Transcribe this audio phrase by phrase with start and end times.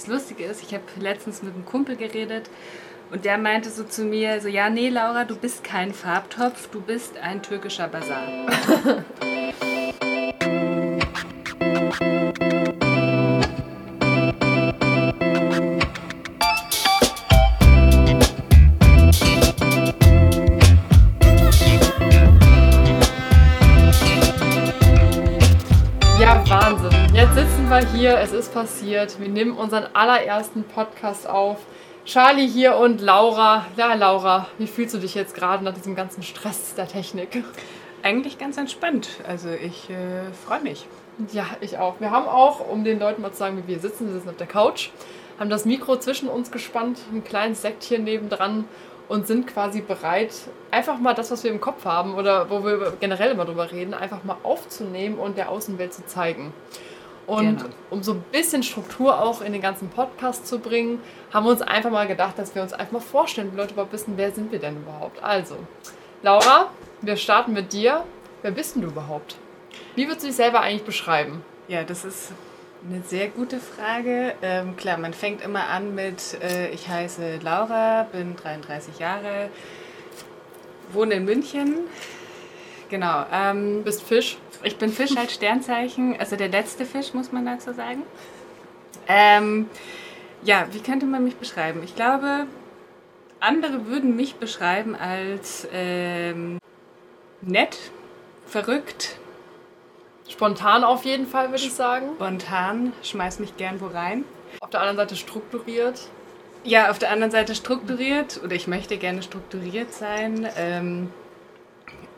[0.00, 2.48] Das Lustige ist, ich habe letztens mit einem Kumpel geredet
[3.10, 6.80] und der meinte so zu mir, so ja, nee, Laura, du bist kein Farbtopf, du
[6.80, 8.26] bist ein türkischer Basar.
[28.40, 29.20] ist passiert.
[29.20, 31.58] Wir nehmen unseren allerersten Podcast auf.
[32.06, 33.66] Charlie hier und Laura.
[33.76, 37.44] Ja, Laura, wie fühlst du dich jetzt gerade nach diesem ganzen Stress der Technik?
[38.02, 39.10] Eigentlich ganz entspannt.
[39.28, 40.86] Also ich äh, freue mich.
[41.34, 42.00] Ja, ich auch.
[42.00, 44.38] Wir haben auch, um den Leuten mal zu sagen, wie wir sitzen, wir sitzen auf
[44.38, 44.88] der Couch,
[45.38, 48.64] haben das Mikro zwischen uns gespannt, ein kleines Sektchen nebendran
[49.08, 50.32] und sind quasi bereit,
[50.70, 53.92] einfach mal das, was wir im Kopf haben oder wo wir generell immer drüber reden,
[53.92, 56.54] einfach mal aufzunehmen und der Außenwelt zu zeigen.
[57.30, 57.74] Und Genau.
[57.90, 61.00] um so ein bisschen Struktur auch in den ganzen Podcast zu bringen,
[61.32, 63.92] haben wir uns einfach mal gedacht, dass wir uns einfach mal vorstellen, die Leute überhaupt
[63.92, 65.22] wissen, wer sind wir denn überhaupt.
[65.22, 65.56] Also,
[66.22, 66.70] Laura,
[67.02, 68.02] wir starten mit dir.
[68.42, 69.36] Wer bist denn du überhaupt?
[69.94, 71.44] Wie würdest du dich selber eigentlich beschreiben?
[71.68, 72.32] Ja, das ist
[72.88, 74.34] eine sehr gute Frage.
[74.42, 79.50] Ähm, klar, man fängt immer an mit, äh, ich heiße Laura, bin 33 Jahre,
[80.92, 81.76] wohne in München.
[82.90, 83.24] Genau.
[83.32, 84.36] Ähm, Du bist Fisch.
[84.62, 88.02] ich bin Fisch als Sternzeichen, also der letzte Fisch, muss man dazu sagen.
[89.08, 89.68] Ähm,
[90.42, 91.82] ja, wie könnte man mich beschreiben?
[91.84, 92.46] Ich glaube,
[93.40, 96.58] andere würden mich beschreiben als ähm,
[97.40, 97.78] nett,
[98.46, 99.18] verrückt,
[100.30, 102.10] Spontan auf jeden Fall, würde ich sagen.
[102.14, 104.24] spontan, schmeiß mich gern wo rein.
[104.60, 106.02] Auf der anderen Seite strukturiert.
[106.62, 110.48] Ja, auf der anderen Seite strukturiert oder ich möchte gerne strukturiert sein.
[110.56, 111.10] Ähm,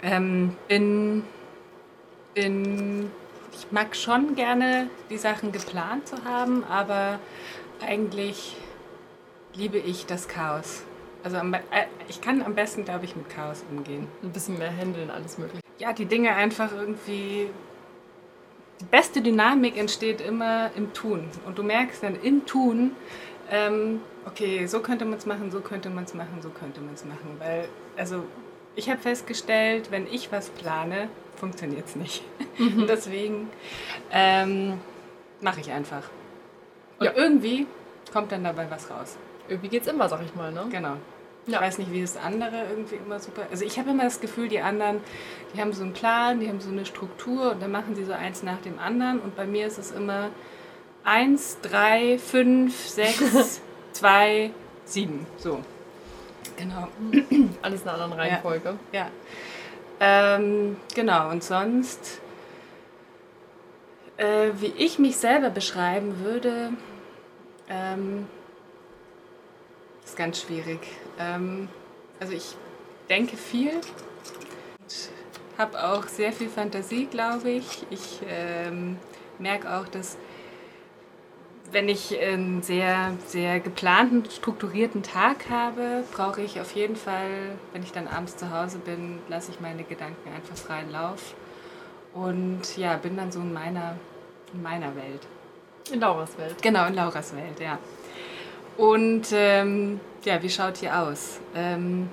[0.03, 1.25] ähm, bin,
[2.35, 3.11] bin,
[3.53, 7.19] ich mag schon gerne die Sachen geplant zu haben, aber
[7.81, 8.57] eigentlich
[9.55, 10.85] liebe ich das Chaos.
[11.25, 11.61] Also am, äh,
[12.09, 14.09] ich kann am besten, glaube ich, mit Chaos umgehen.
[14.23, 15.63] Ein bisschen mehr handeln, alles mögliche.
[15.79, 17.49] Ja, die Dinge einfach irgendwie.
[18.81, 21.29] Die beste Dynamik entsteht immer im Tun.
[21.47, 22.97] Und du merkst dann im Tun,
[23.49, 26.95] ähm, okay, so könnte man es machen, so könnte man es machen, so könnte man
[26.95, 27.37] es machen.
[27.39, 28.25] Weil, also,
[28.77, 32.23] ich habe festgestellt, wenn ich was plane, funktioniert es nicht.
[32.59, 33.51] Und deswegen
[34.13, 34.79] ähm,
[35.41, 36.03] mache ich einfach.
[36.99, 37.13] Und Ja.
[37.17, 37.67] irgendwie
[38.13, 39.17] kommt dann dabei was raus.
[39.49, 40.67] Irgendwie geht's immer, sag ich mal, ne?
[40.71, 40.97] Genau.
[41.47, 41.61] Ich Ja.
[41.61, 43.43] weiß nicht, wie das andere irgendwie immer super.
[43.51, 45.01] Also ich habe immer das Gefühl, die anderen,
[45.55, 48.13] die haben so einen Plan, die haben so eine Struktur und dann machen sie so
[48.13, 49.19] eins nach dem anderen.
[49.19, 50.29] Und bei mir ist es immer
[51.03, 53.61] eins, drei, fünf, sechs,
[53.93, 54.53] zwei,
[54.85, 55.27] sieben.
[55.39, 55.61] So.
[56.57, 56.89] Genau.
[57.63, 58.79] Alles in einer anderen Reihenfolge.
[58.93, 59.11] Ja.
[60.01, 62.21] Ähm, genau, und sonst,
[64.17, 66.71] äh, wie ich mich selber beschreiben würde,
[67.69, 68.27] ähm,
[70.05, 70.81] ist ganz schwierig.
[71.19, 71.69] Ähm,
[72.19, 72.57] also ich
[73.09, 73.75] denke viel
[74.81, 75.11] und
[75.59, 77.87] habe auch sehr viel Fantasie, glaube ich.
[77.91, 78.97] Ich ähm,
[79.39, 80.17] merke auch, dass
[81.73, 87.83] wenn ich einen sehr, sehr geplanten, strukturierten Tag habe, brauche ich auf jeden Fall, wenn
[87.83, 91.35] ich dann abends zu Hause bin, lasse ich meine Gedanken einfach freien Lauf
[92.15, 93.97] und ja, bin dann so in meiner,
[94.53, 95.27] in meiner Welt.
[95.91, 96.61] In Lauras Welt.
[96.63, 97.79] Genau, in Lauras Welt, ja.
[98.77, 101.41] Und ähm, ja, wie schaut hier aus?
[101.55, 102.09] Ähm,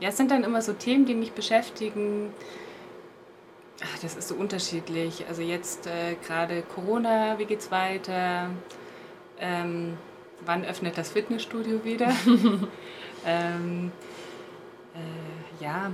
[0.00, 2.32] ja, es sind dann immer so Themen, die mich beschäftigen.
[3.82, 5.24] Ach, das ist so unterschiedlich.
[5.28, 8.50] Also jetzt äh, gerade Corona, wie geht's weiter?
[9.38, 9.96] Ähm,
[10.44, 12.12] wann öffnet das Fitnessstudio wieder?
[13.26, 13.90] ähm,
[14.94, 15.92] äh, ja.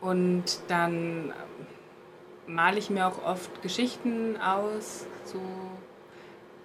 [0.00, 1.32] Und dann
[2.46, 5.40] male ich mir auch oft Geschichten aus, so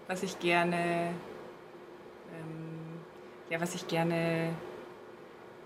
[0.07, 1.13] was ich gerne,
[2.34, 3.00] ähm,
[3.50, 4.50] ja, was ich gerne,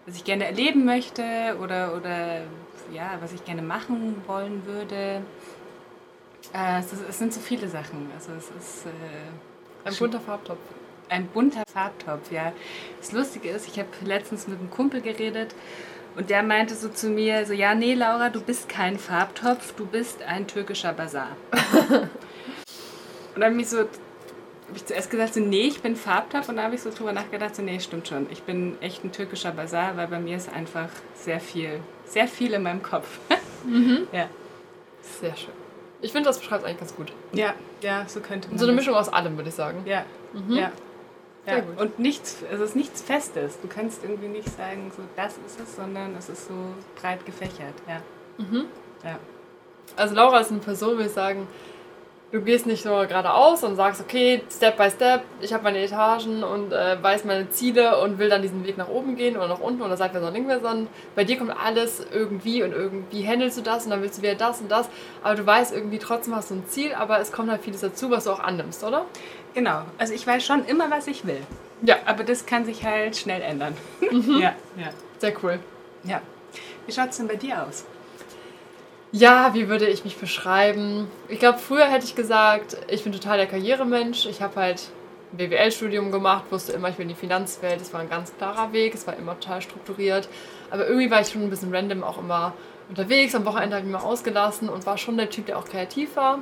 [0.06, 2.42] was ich gerne erleben möchte oder, oder
[2.92, 5.24] ja, was ich gerne machen wollen würde.
[6.54, 8.10] Äh, es, es sind so viele Sachen.
[8.16, 10.60] Also es ist äh, Ein bunter Farbtopf.
[11.10, 12.54] ein bunter Farbtopf, ja.
[13.00, 15.56] Das Lustige ist, ich habe letztens mit einem Kumpel geredet
[16.16, 19.86] und der meinte so zu mir, so ja, nee, Laura, du bist kein Farbtopf, du
[19.86, 21.36] bist ein türkischer Basar.
[23.36, 23.90] und dann habe ich so, habe
[24.76, 27.56] ich zuerst gesagt, so nee, ich bin Farbtopf und dann habe ich so drüber nachgedacht,
[27.56, 30.90] so nee, stimmt schon, ich bin echt ein türkischer Basar, weil bei mir ist einfach
[31.16, 33.20] sehr viel, sehr viel in meinem Kopf.
[34.12, 34.30] Ja.
[35.20, 35.54] Sehr schön.
[36.02, 37.12] Ich finde, das beschreibt eigentlich ganz gut.
[37.34, 39.82] ja, ja, so könnte man So eine Mischung aus allem, würde ich sagen.
[39.86, 40.52] Ja, Mhm.
[40.56, 40.72] ja.
[41.46, 41.80] Sehr Ja, gut.
[41.82, 43.60] und nichts, es ist nichts Festes.
[43.62, 46.54] Du kannst irgendwie nicht sagen, so das ist es, sondern es ist so
[47.02, 47.74] breit gefächert.
[47.88, 48.02] Ja.
[48.38, 48.66] Mhm.
[49.04, 49.18] Ja.
[49.96, 51.48] Also Laura ist eine Person, würde ich sagen,
[52.36, 56.44] du gehst nicht nur geradeaus und sagst, okay, Step by Step, ich habe meine Etagen
[56.44, 59.62] und äh, weiß meine Ziele und will dann diesen Weg nach oben gehen oder nach
[59.62, 63.62] unten oder seitwärts oder linkswärts, sondern bei dir kommt alles irgendwie und irgendwie handelst du
[63.62, 64.90] das und dann willst du wieder das und das,
[65.24, 68.12] aber du weißt irgendwie trotzdem hast du ein Ziel, aber es kommt halt vieles dazu,
[68.12, 69.06] was du auch annimmst, oder?
[69.54, 71.42] Genau, also ich weiß schon immer, was ich will.
[71.84, 71.96] Ja.
[72.06, 73.78] Aber das kann sich halt schnell ändern.
[74.12, 74.90] Ja, ja.
[75.20, 75.60] Sehr cool.
[76.04, 76.22] ja.
[76.86, 77.86] Wie schaut es denn bei dir aus?
[79.18, 81.08] Ja, wie würde ich mich beschreiben?
[81.30, 84.26] Ich glaube, früher hätte ich gesagt, ich bin total der Karrieremensch.
[84.26, 84.90] Ich habe halt
[85.32, 87.80] ein BWL-Studium gemacht, wusste immer, ich will in die Finanzwelt.
[87.80, 90.28] Es war ein ganz klarer Weg, es war immer total strukturiert.
[90.70, 92.52] Aber irgendwie war ich schon ein bisschen random auch immer
[92.90, 93.34] unterwegs.
[93.36, 96.18] Am Wochenende habe ich mich mal ausgelassen und war schon der Typ, der auch kreativ
[96.18, 96.40] war.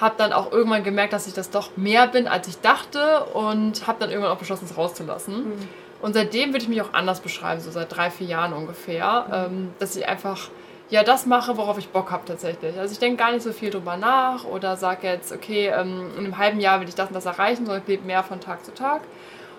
[0.00, 3.86] Habe dann auch irgendwann gemerkt, dass ich das doch mehr bin, als ich dachte und
[3.86, 5.52] habe dann irgendwann auch beschlossen, es rauszulassen.
[6.00, 9.70] Und seitdem würde ich mich auch anders beschreiben, so seit drei, vier Jahren ungefähr, ähm,
[9.78, 10.50] dass ich einfach
[10.92, 12.78] ja das mache, worauf ich Bock habe tatsächlich.
[12.78, 16.24] Also ich denke gar nicht so viel drüber nach oder sage jetzt, okay, ähm, in
[16.26, 18.62] einem halben Jahr will ich das und das erreichen, sondern ich lebe mehr von Tag
[18.62, 19.00] zu Tag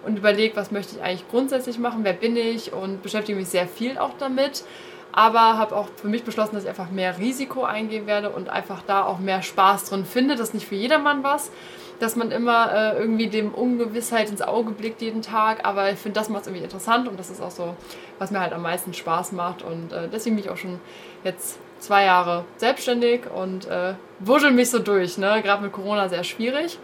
[0.05, 3.67] und überlege, was möchte ich eigentlich grundsätzlich machen, wer bin ich und beschäftige mich sehr
[3.67, 4.63] viel auch damit.
[5.11, 8.83] Aber habe auch für mich beschlossen, dass ich einfach mehr Risiko eingehen werde und einfach
[8.85, 10.35] da auch mehr Spaß drin finde.
[10.35, 11.49] Das ist nicht für jedermann was,
[11.99, 15.65] dass man immer äh, irgendwie dem Ungewissheit ins Auge blickt jeden Tag.
[15.65, 17.75] Aber ich finde, das macht es irgendwie interessant und das ist auch so,
[18.19, 19.61] was mir halt am meisten Spaß macht.
[19.61, 20.79] Und äh, deswegen bin ich auch schon
[21.23, 25.17] jetzt zwei Jahre selbstständig und äh, wuschel mich so durch.
[25.17, 25.41] Ne?
[25.43, 26.79] Gerade mit Corona sehr schwierig.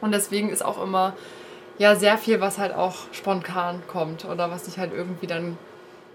[0.00, 1.14] Und deswegen ist auch immer
[1.78, 5.56] ja sehr viel, was halt auch spontan kommt oder was ich halt irgendwie dann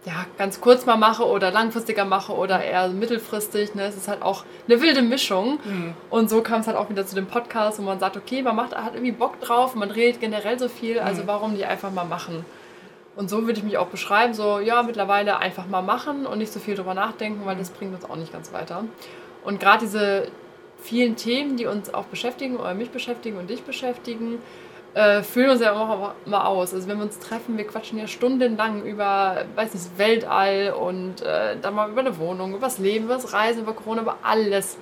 [0.05, 3.73] ja, ganz kurz mal mache oder langfristiger mache oder eher mittelfristig.
[3.73, 3.83] Ne?
[3.83, 5.59] Es ist halt auch eine wilde Mischung.
[6.09, 8.55] Und so kam es halt auch wieder zu dem Podcast, wo man sagt, okay, man
[8.55, 12.03] macht, hat irgendwie Bock drauf, man redet generell so viel, also warum nicht einfach mal
[12.03, 12.45] machen?
[13.15, 16.51] Und so würde ich mich auch beschreiben, so ja, mittlerweile einfach mal machen und nicht
[16.51, 18.85] so viel drüber nachdenken, weil das bringt uns auch nicht ganz weiter.
[19.43, 20.27] Und gerade diese
[20.81, 24.39] vielen Themen, die uns auch beschäftigen oder mich beschäftigen und dich beschäftigen,
[24.93, 26.73] äh, füllen uns ja auch mal aus.
[26.73, 31.21] Also wenn wir uns treffen, wir quatschen ja stundenlang über, weiß nicht, das Weltall und
[31.21, 34.17] äh, dann mal über eine Wohnung, über das Leben, über das Reisen, über Corona, über
[34.21, 34.77] alles.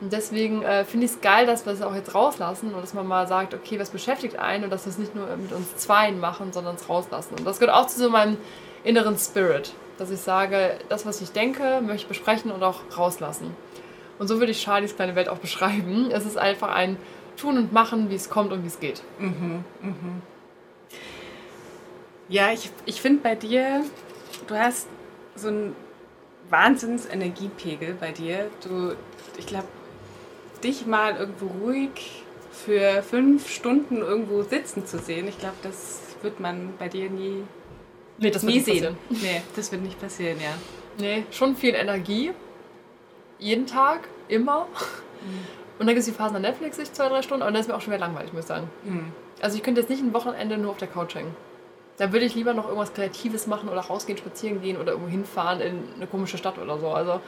[0.00, 2.94] Und deswegen äh, finde ich es geil, dass wir es auch jetzt rauslassen und dass
[2.94, 5.76] man mal sagt, okay, was beschäftigt einen und dass wir es nicht nur mit uns
[5.76, 7.34] Zweien machen, sondern es rauslassen.
[7.38, 8.38] Und das gehört auch zu so meinem
[8.82, 13.54] inneren Spirit, dass ich sage, das, was ich denke, möchte ich besprechen und auch rauslassen.
[14.18, 16.10] Und so würde ich Charlies kleine Welt auch beschreiben.
[16.10, 16.96] Es ist einfach ein
[17.40, 19.02] Tun und Machen, wie es kommt und wie es geht.
[22.28, 23.84] Ja, ich, ich finde bei dir,
[24.46, 24.86] du hast
[25.34, 25.74] so einen
[26.50, 28.50] Wahnsinns-Energiepegel bei dir.
[28.62, 28.94] Du,
[29.38, 29.68] ich glaube,
[30.62, 32.22] dich mal irgendwo ruhig
[32.52, 37.42] für fünf Stunden irgendwo sitzen zu sehen, ich glaube, das wird man bei dir nie,
[38.18, 38.96] Nee, das wird nie nicht sehen.
[39.08, 39.22] passieren.
[39.22, 40.52] Nee, das wird nicht passieren, ja.
[40.98, 42.32] Nee, schon viel Energie.
[43.38, 44.66] Jeden Tag, immer.
[45.80, 47.66] Und dann gibt es die Phasen an Netflix, ich zwei, drei Stunden, aber dann ist
[47.66, 48.68] mir auch schon wieder langweilig, muss ich sagen.
[49.40, 51.34] Also ich könnte jetzt nicht ein Wochenende nur auf der Couch hängen.
[51.96, 55.62] Da würde ich lieber noch irgendwas Kreatives machen oder rausgehen, spazieren gehen oder irgendwo hinfahren
[55.62, 56.88] in eine komische Stadt oder so.
[56.88, 57.20] Also,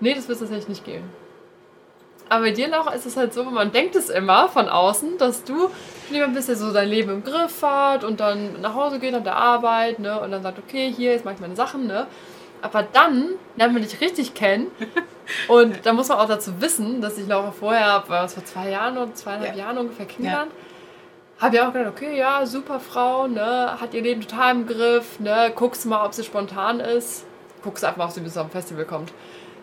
[0.00, 1.04] nee, das wird tatsächlich nicht gehen.
[2.28, 5.44] Aber bei dir, Laura, ist es halt so, man denkt es immer von außen, dass
[5.44, 5.70] du
[6.10, 9.22] lieber ein bisschen so dein Leben im Griff hat und dann nach Hause geht nach
[9.22, 12.08] der Arbeit, ne, und dann sagt, okay, hier, jetzt mache ich meine Sachen, ne.
[12.60, 14.66] Aber dann lernt man dich richtig kennen
[15.48, 18.70] und da muss man auch dazu wissen, dass ich Laura vorher, war das vor zwei
[18.70, 19.64] Jahren oder zweieinhalb Ja.
[19.64, 20.52] Jahren ungefähr kennengelernt,
[21.38, 25.18] habe ja auch gedacht, okay, ja, super Frau, ne, hat ihr Leben total im Griff,
[25.20, 27.24] ne, guckst mal, ob sie spontan ist,
[27.62, 29.12] guckst einfach mal, ob sie bis zum Festival kommt.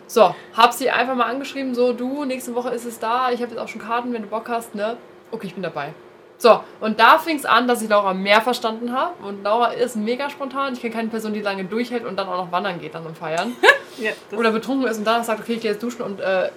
[0.08, 3.52] So, hab sie einfach mal angeschrieben, so, du, nächste Woche ist es da, ich habe
[3.52, 4.98] jetzt auch schon Karten, wenn du Bock hast, ne,
[5.32, 5.94] okay, ich bin dabei.
[6.42, 9.14] So, und da fing es an, dass ich Laura mehr verstanden habe.
[9.24, 10.74] Und Laura ist mega spontan.
[10.74, 13.14] Ich kenne keine Person, die lange durchhält und dann auch noch wandern geht dann am
[13.14, 13.56] Feiern.
[14.00, 16.50] ja Oder betrunken ist und danach sagt, okay, ich gehe jetzt duschen und äh,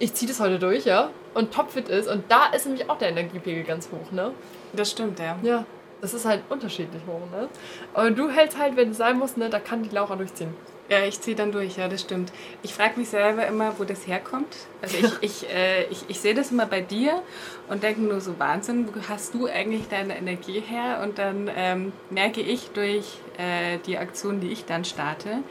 [0.00, 1.10] ich ziehe das heute durch, ja.
[1.34, 2.08] Und topfit ist.
[2.08, 4.32] Und da ist nämlich auch der Energiepegel ganz hoch, ne?
[4.72, 5.38] das stimmt, ja.
[5.42, 5.64] Ja,
[6.00, 7.48] das ist halt unterschiedlich hoch, ne?
[7.94, 10.52] Aber du hältst halt, wenn es sein muss, ne, da kann die Laura durchziehen.
[10.88, 12.32] Ja, ich ziehe dann durch, ja, das stimmt.
[12.62, 14.56] Ich frage mich selber immer, wo das herkommt.
[14.80, 17.22] Also ich, ich, äh, ich, ich sehe das immer bei dir
[17.68, 21.00] und denke nur so, Wahnsinn, wo hast du eigentlich deine Energie her?
[21.02, 25.42] Und dann ähm, merke ich durch äh, die Aktion, die ich dann starte,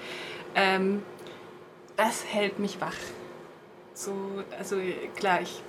[0.56, 1.04] ähm,
[1.98, 2.96] das hält mich wach.
[3.94, 4.14] So,
[4.58, 4.78] also
[5.16, 5.62] klar, ich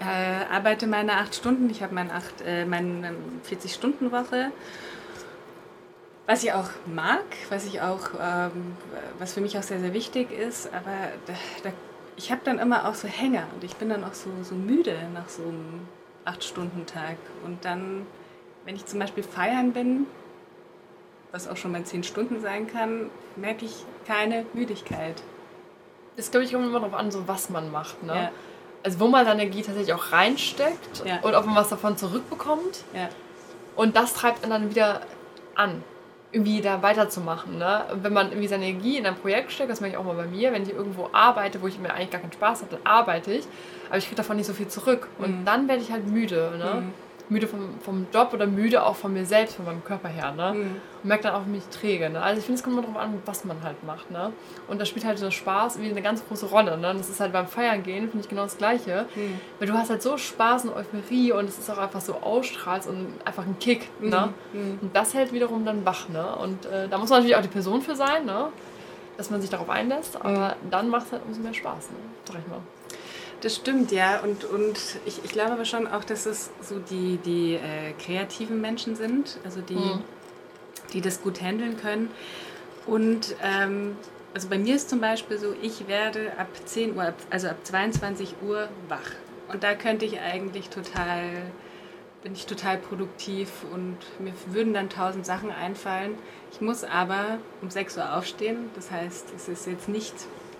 [0.00, 3.14] äh, arbeite meine acht Stunden, ich habe meine, acht, äh, meine
[3.48, 4.50] 40-Stunden-Woche.
[6.26, 8.76] Was ich auch mag, was ich auch, ähm,
[9.18, 10.90] was für mich auch sehr, sehr wichtig ist, aber
[11.26, 11.70] da, da,
[12.16, 14.96] ich habe dann immer auch so Hänger und ich bin dann auch so, so müde
[15.14, 15.86] nach so einem
[16.24, 17.16] 8-Stunden-Tag.
[17.44, 18.06] Und dann,
[18.64, 20.06] wenn ich zum Beispiel feiern bin,
[21.30, 25.22] was auch schon mal 10 Stunden sein kann, merke ich keine Müdigkeit.
[26.16, 28.14] Es glaube ich kommt immer darauf an, so was man macht, ne?
[28.14, 28.30] Ja.
[28.82, 31.20] also wo man seine Energie tatsächlich auch reinsteckt Ja.
[31.20, 32.84] und ob man was davon zurückbekommt.
[32.94, 33.10] Ja.
[33.76, 35.02] Und das treibt einen dann wieder
[35.54, 35.84] an,
[36.36, 37.56] irgendwie da weiterzumachen.
[37.58, 37.84] Ne?
[38.02, 40.26] Wenn man irgendwie seine Energie in ein Projekt steckt, das mache ich auch mal bei
[40.26, 43.32] mir, wenn ich irgendwo arbeite, wo ich mir eigentlich gar keinen Spaß habe, dann arbeite
[43.32, 43.44] ich,
[43.88, 45.08] aber ich kriege davon nicht so viel zurück.
[45.18, 45.44] Und Mhm.
[45.46, 46.52] dann werde ich halt müde.
[46.58, 46.80] Ne?
[46.82, 46.92] Mhm.
[47.28, 50.32] Müde vom, vom Job oder müde auch von mir selbst, von meinem Körper her.
[50.32, 50.52] Ne?
[50.54, 50.60] Mhm.
[51.02, 52.08] Und merke dann auch mich träge.
[52.08, 52.20] Ne?
[52.20, 54.10] Also ich finde, es kommt immer darauf an, was man halt macht.
[54.10, 54.32] Ne?
[54.68, 56.78] Und da spielt halt so Spaß wie eine ganz große Rolle.
[56.78, 56.90] Ne?
[56.90, 59.06] Und das ist halt beim Feiern gehen, finde ich genau das Gleiche.
[59.14, 59.40] Mhm.
[59.58, 62.88] Weil du hast halt so Spaß und Euphorie und es ist auch einfach so ausstrahlst
[62.88, 63.88] und einfach ein Kick.
[64.00, 64.32] Ne?
[64.52, 64.78] Mhm.
[64.82, 66.08] Und das hält wiederum dann wach.
[66.08, 66.24] Ne?
[66.36, 68.48] Und äh, da muss man natürlich auch die Person für sein, ne?
[69.16, 70.16] dass man sich darauf einlässt.
[70.22, 71.90] Aber dann macht es halt umso mehr Spaß.
[71.90, 71.96] Ne?
[72.24, 72.60] Sag ich mal.
[73.42, 74.20] Das stimmt, ja.
[74.20, 78.60] Und, und ich, ich glaube aber schon auch, dass es so die, die äh, kreativen
[78.60, 80.02] Menschen sind, also die, Mhm.
[80.92, 82.10] die das gut handeln können.
[82.86, 83.96] Und ähm,
[84.34, 88.36] also bei mir ist zum Beispiel so, ich werde ab 10 Uhr, also ab 22
[88.46, 89.10] Uhr wach.
[89.48, 91.22] Und da könnte ich eigentlich total,
[92.22, 96.16] bin ich total produktiv und mir würden dann tausend Sachen einfallen.
[96.52, 98.70] Ich muss aber um 6 Uhr aufstehen.
[98.74, 100.14] Das heißt, es ist jetzt nicht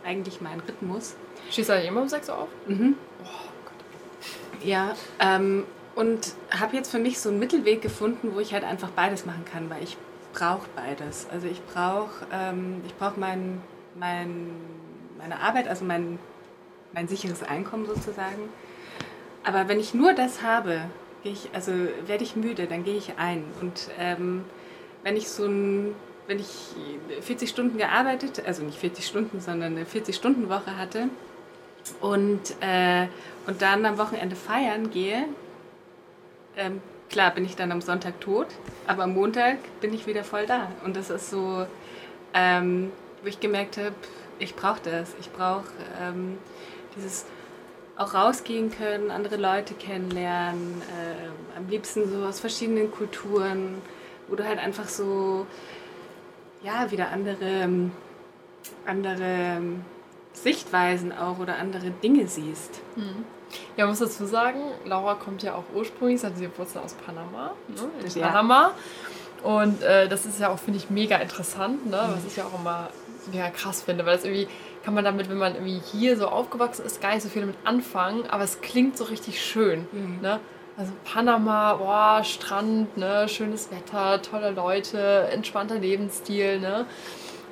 [0.04, 1.14] eigentlich mein Rhythmus.
[1.50, 2.49] Schießt eigentlich immer um 6 Uhr auf?
[2.66, 2.97] Mhm.
[3.23, 3.26] Oh
[3.64, 4.64] Gott.
[4.64, 5.64] Ja, ähm,
[5.95, 9.45] und habe jetzt für mich so einen Mittelweg gefunden, wo ich halt einfach beides machen
[9.50, 9.97] kann, weil ich
[10.33, 11.26] brauche beides.
[11.33, 13.62] Also ich brauche ähm, ich brauch mein,
[13.95, 14.50] mein,
[15.19, 16.19] meine Arbeit, also mein,
[16.93, 18.50] mein sicheres Einkommen sozusagen.
[19.43, 20.83] Aber wenn ich nur das habe,
[21.23, 21.73] ich, also
[22.07, 23.45] werde ich müde, dann gehe ich ein.
[23.61, 24.45] Und ähm,
[25.02, 25.95] wenn ich so ein,
[26.26, 26.75] wenn ich
[27.21, 31.09] 40 Stunden gearbeitet, also nicht 40 Stunden, sondern eine 40-Stunden-Woche hatte
[32.00, 33.06] und, äh,
[33.47, 35.25] und dann am Wochenende feiern gehe,
[36.56, 36.80] ähm,
[37.11, 38.49] klar bin ich dann am Sonntag tot,
[38.87, 40.68] aber am Montag bin ich wieder voll da.
[40.85, 41.66] Und das ist so,
[42.35, 42.90] ähm,
[43.23, 43.95] wo ich gemerkt habe,
[44.38, 45.14] ich brauche das.
[45.21, 45.64] Ich brauche
[46.00, 46.38] ähm,
[46.97, 47.25] dieses
[47.97, 53.80] auch rausgehen können, andere Leute kennenlernen, äh, am liebsten so aus verschiedenen Kulturen,
[54.28, 55.47] wo du halt einfach so,
[56.66, 57.92] ja, wieder andere, ähm,
[58.85, 59.85] andere ähm,
[60.32, 62.80] Sichtweisen auch oder andere Dinge siehst.
[63.76, 66.94] Ja, man muss dazu sagen, Laura kommt ja auch ursprünglich, sie hat ihre Wurzeln aus
[66.94, 68.28] Panama, ne, in Ja.
[68.28, 68.73] Panama.
[69.42, 72.00] Und äh, das ist ja auch, finde ich, mega interessant, ne?
[72.14, 72.88] was ich ja auch immer
[73.32, 74.49] mega krass finde, weil das irgendwie
[74.85, 77.56] kann man damit, wenn man irgendwie hier so aufgewachsen ist, gar nicht so viel damit
[77.64, 79.87] anfangen, aber es klingt so richtig schön.
[79.92, 80.18] Mhm.
[80.20, 80.40] Ne?
[80.78, 83.28] Also Panama, boah, Strand, ne?
[83.28, 86.61] schönes Wetter, tolle Leute, entspannter Lebensstil.
[86.61, 86.85] Ne?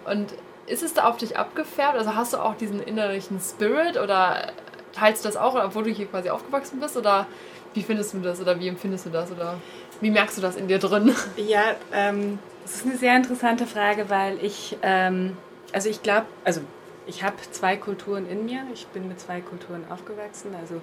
[0.04, 0.34] Und
[0.66, 1.96] ist es da auf dich abgefärbt?
[1.96, 4.52] Also hast du auch diesen innerlichen Spirit oder
[4.92, 6.96] teilst du das auch, obwohl du hier quasi aufgewachsen bist?
[6.98, 7.26] Oder
[7.72, 9.32] wie findest du das oder wie empfindest du das?
[9.32, 9.56] Oder
[10.00, 11.14] wie merkst du das in dir drin?
[11.36, 15.36] Ja, ähm, das ist eine sehr interessante Frage, weil ich, ähm,
[15.72, 16.60] also ich glaube, also
[17.06, 18.64] ich habe zwei Kulturen in mir.
[18.72, 20.54] Ich bin mit zwei Kulturen aufgewachsen.
[20.60, 20.80] Also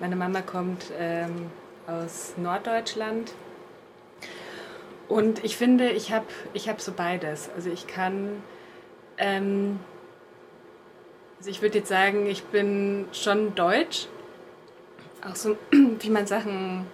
[0.00, 1.50] meine Mama kommt ähm,
[1.86, 3.32] aus Norddeutschland.
[5.08, 7.50] Und ich finde, ich habe ich hab so beides.
[7.54, 8.42] Also ich kann,
[9.18, 9.78] ähm,
[11.38, 14.08] also ich würde jetzt sagen, ich bin schon deutsch.
[15.28, 16.86] Auch so, wie man Sachen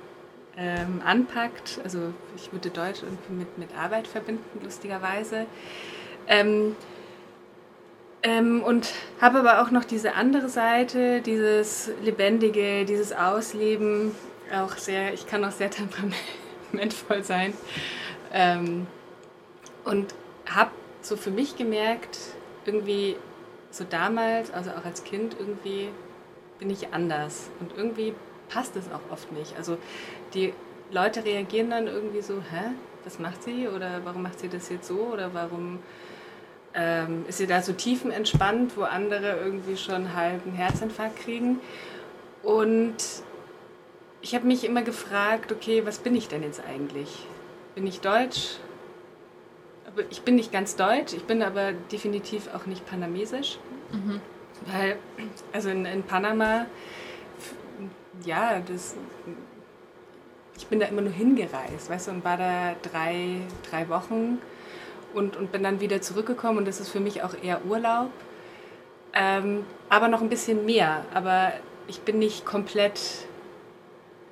[0.56, 1.80] ähm, anpackt.
[1.84, 5.46] Also ich würde Deutsch irgendwie mit, mit Arbeit verbinden, lustigerweise.
[6.26, 6.74] Ähm,
[8.22, 14.12] ähm, und habe aber auch noch diese andere Seite, dieses Lebendige, dieses Ausleben.
[14.54, 15.70] Auch sehr, ich kann auch sehr
[16.72, 17.54] temperamentvoll sein.
[18.32, 18.86] Ähm,
[19.84, 20.14] und
[20.46, 20.70] habe
[21.02, 22.18] so für mich gemerkt,
[22.64, 23.16] irgendwie
[23.70, 25.88] so damals, also auch als Kind, irgendwie
[26.58, 27.50] bin ich anders.
[27.60, 28.14] Und irgendwie
[28.48, 29.56] passt es auch oft nicht.
[29.56, 29.78] Also
[30.34, 30.52] die
[30.90, 32.72] Leute reagieren dann irgendwie so, hä,
[33.04, 33.68] was macht sie?
[33.68, 35.10] Oder warum macht sie das jetzt so?
[35.12, 35.78] Oder warum
[36.74, 41.60] ähm, ist sie da so tiefenentspannt, wo andere irgendwie schon halb einen Herzinfarkt kriegen?
[42.42, 42.96] Und
[44.28, 47.08] ich habe mich immer gefragt, okay, was bin ich denn jetzt eigentlich?
[47.74, 48.58] Bin ich deutsch?
[49.86, 53.58] Aber ich bin nicht ganz deutsch, ich bin aber definitiv auch nicht panamesisch.
[54.66, 54.98] Weil,
[55.54, 56.66] also in, in Panama,
[58.26, 58.96] ja, das,
[60.58, 64.42] ich bin da immer nur hingereist, weißt du, und war da drei, drei Wochen
[65.14, 68.10] und, und bin dann wieder zurückgekommen und das ist für mich auch eher Urlaub.
[69.14, 71.54] Ähm, aber noch ein bisschen mehr, aber
[71.86, 73.00] ich bin nicht komplett,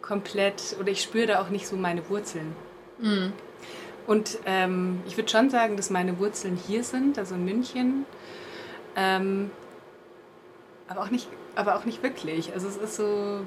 [0.07, 2.55] komplett, oder ich spüre da auch nicht so meine Wurzeln.
[4.07, 8.07] Und ähm, ich würde schon sagen, dass meine Wurzeln hier sind, also in München.
[8.95, 9.51] Ähm,
[10.89, 12.53] aber, auch nicht, aber auch nicht wirklich.
[12.53, 13.41] Also es ist so,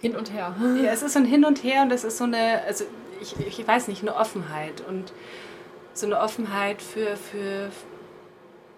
[0.00, 0.56] Hin und her.
[0.82, 2.84] ja, es ist so ein Hin und Her und es ist so eine, also
[3.20, 5.12] ich, ich weiß nicht, eine Offenheit und
[5.92, 7.70] so eine Offenheit für, für,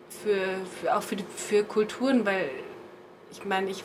[0.08, 0.44] für,
[0.80, 2.50] für auch für, die, für Kulturen, weil
[3.30, 3.84] ich meine, ich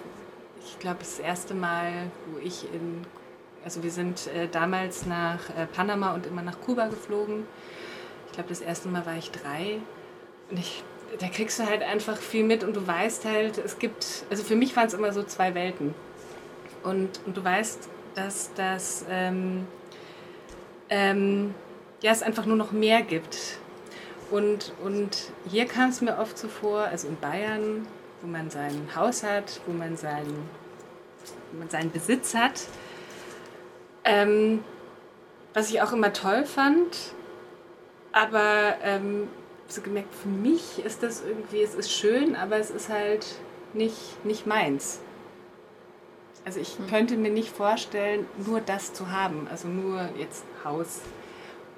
[0.65, 3.05] ich glaube, das erste Mal, wo ich in,
[3.63, 7.45] also wir sind äh, damals nach äh, Panama und immer nach Kuba geflogen.
[8.27, 9.79] Ich glaube, das erste Mal war ich drei.
[10.49, 10.83] Und ich,
[11.19, 14.55] da kriegst du halt einfach viel mit und du weißt halt, es gibt, also für
[14.55, 15.93] mich waren es immer so zwei Welten.
[16.83, 19.67] Und, und du weißt, dass das, ähm,
[20.89, 21.53] ähm,
[22.01, 23.59] ja, es einfach nur noch mehr gibt.
[24.31, 27.87] Und, und hier kam es mir oft so vor, also in Bayern,
[28.25, 30.25] wo man sein Haus hat, wo man, sein,
[31.51, 32.61] wo man seinen Besitz hat.
[34.03, 34.63] Ähm,
[35.53, 37.13] was ich auch immer toll fand,
[38.11, 39.27] aber ähm,
[39.67, 43.25] so gemerkt, für mich ist das irgendwie, es ist schön, aber es ist halt
[43.73, 45.01] nicht, nicht meins.
[46.45, 46.87] Also ich hm.
[46.87, 49.47] könnte mir nicht vorstellen, nur das zu haben.
[49.51, 51.01] Also nur jetzt Haus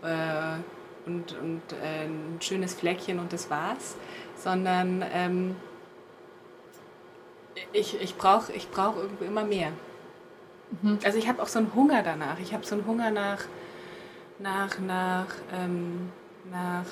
[0.02, 0.60] äh,
[1.06, 3.96] und, und äh, ein schönes Fleckchen und das war's.
[4.36, 5.56] Sondern ähm,
[7.74, 9.72] ich, ich brauche ich brauch irgendwie immer mehr.
[10.82, 11.00] Mhm.
[11.04, 12.40] Also ich habe auch so einen Hunger danach.
[12.40, 13.46] Ich habe so einen Hunger nach,
[14.40, 16.12] nach, nach, ähm,
[16.52, 16.86] nach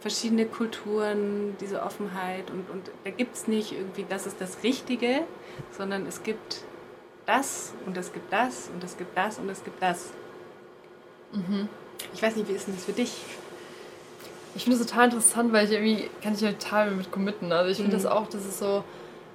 [0.00, 2.50] verschiedene Kulturen, diese Offenheit.
[2.50, 5.22] Und, und da gibt es nicht irgendwie, das ist das Richtige,
[5.76, 6.64] sondern es gibt
[7.26, 10.10] das und es gibt das und es gibt das und es gibt das.
[11.32, 11.68] Mhm.
[12.14, 13.12] Ich weiß nicht, wie ist denn das für dich?
[14.54, 17.52] Ich finde es total interessant, weil ich irgendwie kann ich ja total mit committen.
[17.52, 18.02] Also ich finde mhm.
[18.02, 18.82] das auch, das ist so,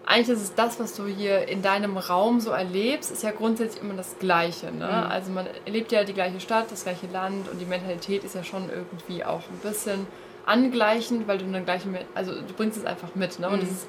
[0.06, 3.82] eigentlich ist es das, was du hier in deinem Raum so erlebst, ist ja grundsätzlich
[3.82, 4.68] immer das Gleiche.
[4.68, 4.86] Ne?
[4.86, 5.12] Mhm.
[5.12, 8.44] Also man erlebt ja die gleiche Stadt, das gleiche Land und die Mentalität ist ja
[8.44, 10.06] schon irgendwie auch ein bisschen
[10.46, 13.40] angleichend, weil du dann gleich mit, also du bringst es einfach mit.
[13.40, 13.50] Ne?
[13.50, 13.62] Und mhm.
[13.62, 13.88] das ist,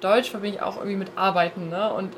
[0.00, 1.68] Deutsch verbinde ich auch irgendwie mit Arbeiten.
[1.68, 1.92] Ne?
[1.92, 2.14] Und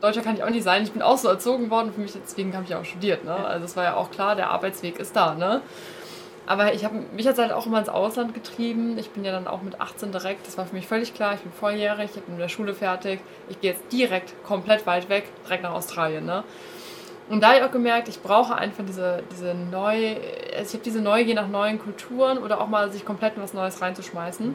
[0.00, 0.82] Deutscher kann ich auch nicht sein.
[0.82, 3.24] Ich bin auch so erzogen worden, für mich deswegen habe ich auch studiert.
[3.24, 3.34] Ne?
[3.34, 5.34] Also es war ja auch klar, der Arbeitsweg ist da.
[5.34, 5.62] Ne?
[6.46, 8.98] Aber ich habe mich jetzt halt auch immer ins Ausland getrieben.
[8.98, 11.40] Ich bin ja dann auch mit 18 direkt, das war für mich völlig klar, ich
[11.40, 13.20] bin volljährig, ich bin in der Schule fertig.
[13.48, 16.26] Ich gehe jetzt direkt komplett weit weg, direkt nach Australien.
[16.26, 16.44] Ne?
[17.30, 21.00] Und da habe ich auch gemerkt, ich brauche einfach diese, diese also ich habe diese
[21.00, 24.54] Neugier nach neuen Kulturen oder auch mal sich komplett in was Neues reinzuschmeißen.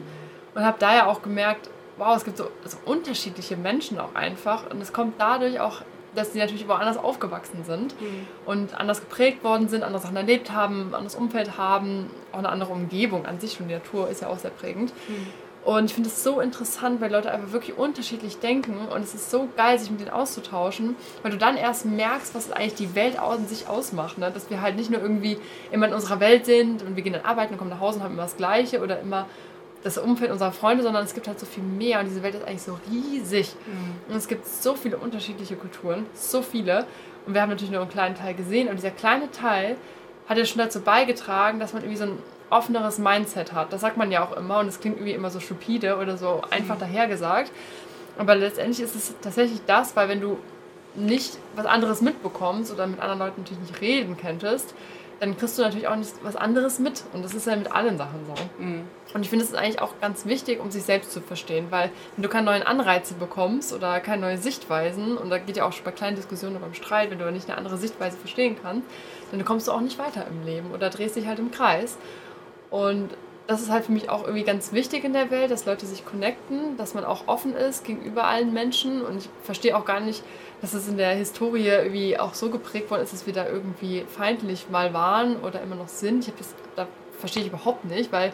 [0.54, 4.70] Und habe da ja auch gemerkt, wow, es gibt so, so unterschiedliche Menschen auch einfach.
[4.70, 5.82] Und es kommt dadurch auch
[6.14, 8.26] dass sie natürlich woanders aufgewachsen sind mhm.
[8.46, 12.48] und anders geprägt worden sind, andere Sachen erlebt haben, ein anderes Umfeld haben, auch eine
[12.48, 14.92] andere Umgebung an sich und die Natur ist ja auch sehr prägend.
[15.08, 15.26] Mhm.
[15.62, 19.30] Und ich finde es so interessant, weil Leute einfach wirklich unterschiedlich denken und es ist
[19.30, 23.18] so geil, sich mit denen auszutauschen, weil du dann erst merkst, was eigentlich die Welt
[23.20, 24.16] an sich ausmacht.
[24.16, 24.30] Ne?
[24.32, 25.36] Dass wir halt nicht nur irgendwie
[25.70, 28.04] immer in unserer Welt sind und wir gehen dann arbeiten und kommen nach Hause und
[28.04, 29.26] haben immer das Gleiche oder immer
[29.82, 32.46] das Umfeld unserer Freunde, sondern es gibt halt so viel mehr und diese Welt ist
[32.46, 33.54] eigentlich so riesig.
[33.66, 34.12] Mhm.
[34.12, 36.86] Und es gibt so viele unterschiedliche Kulturen, so viele.
[37.26, 39.76] Und wir haben natürlich nur einen kleinen Teil gesehen und dieser kleine Teil
[40.28, 42.18] hat ja schon dazu beigetragen, dass man irgendwie so ein
[42.50, 43.72] offeneres Mindset hat.
[43.72, 46.42] Das sagt man ja auch immer und es klingt irgendwie immer so stupide oder so
[46.50, 46.80] einfach mhm.
[46.80, 47.50] dahergesagt.
[48.18, 50.38] Aber letztendlich ist es tatsächlich das, weil wenn du
[50.94, 54.74] nicht was anderes mitbekommst oder mit anderen Leuten natürlich nicht reden könntest,
[55.20, 57.04] dann kriegst du natürlich auch nicht was anderes mit.
[57.12, 58.62] Und das ist ja mit allen Sachen so.
[58.62, 58.82] Mhm.
[59.12, 61.90] Und ich finde, es ist eigentlich auch ganz wichtig, um sich selbst zu verstehen, weil
[62.16, 65.72] wenn du keine neuen Anreize bekommst oder keine neuen Sichtweisen, und da geht ja auch
[65.72, 68.86] schon bei kleinen Diskussionen oder beim Streit, wenn du nicht eine andere Sichtweise verstehen kannst,
[69.30, 71.96] dann kommst du auch nicht weiter im Leben oder drehst dich halt im Kreis.
[72.70, 73.10] Und
[73.50, 76.06] das ist halt für mich auch irgendwie ganz wichtig in der Welt, dass Leute sich
[76.06, 79.02] connecten, dass man auch offen ist gegenüber allen Menschen.
[79.02, 80.22] Und ich verstehe auch gar nicht,
[80.60, 84.04] dass es in der Historie irgendwie auch so geprägt worden ist, dass wir da irgendwie
[84.06, 86.28] feindlich mal waren oder immer noch sind.
[86.28, 86.86] Ich das, da
[87.18, 88.32] verstehe ich überhaupt nicht, weil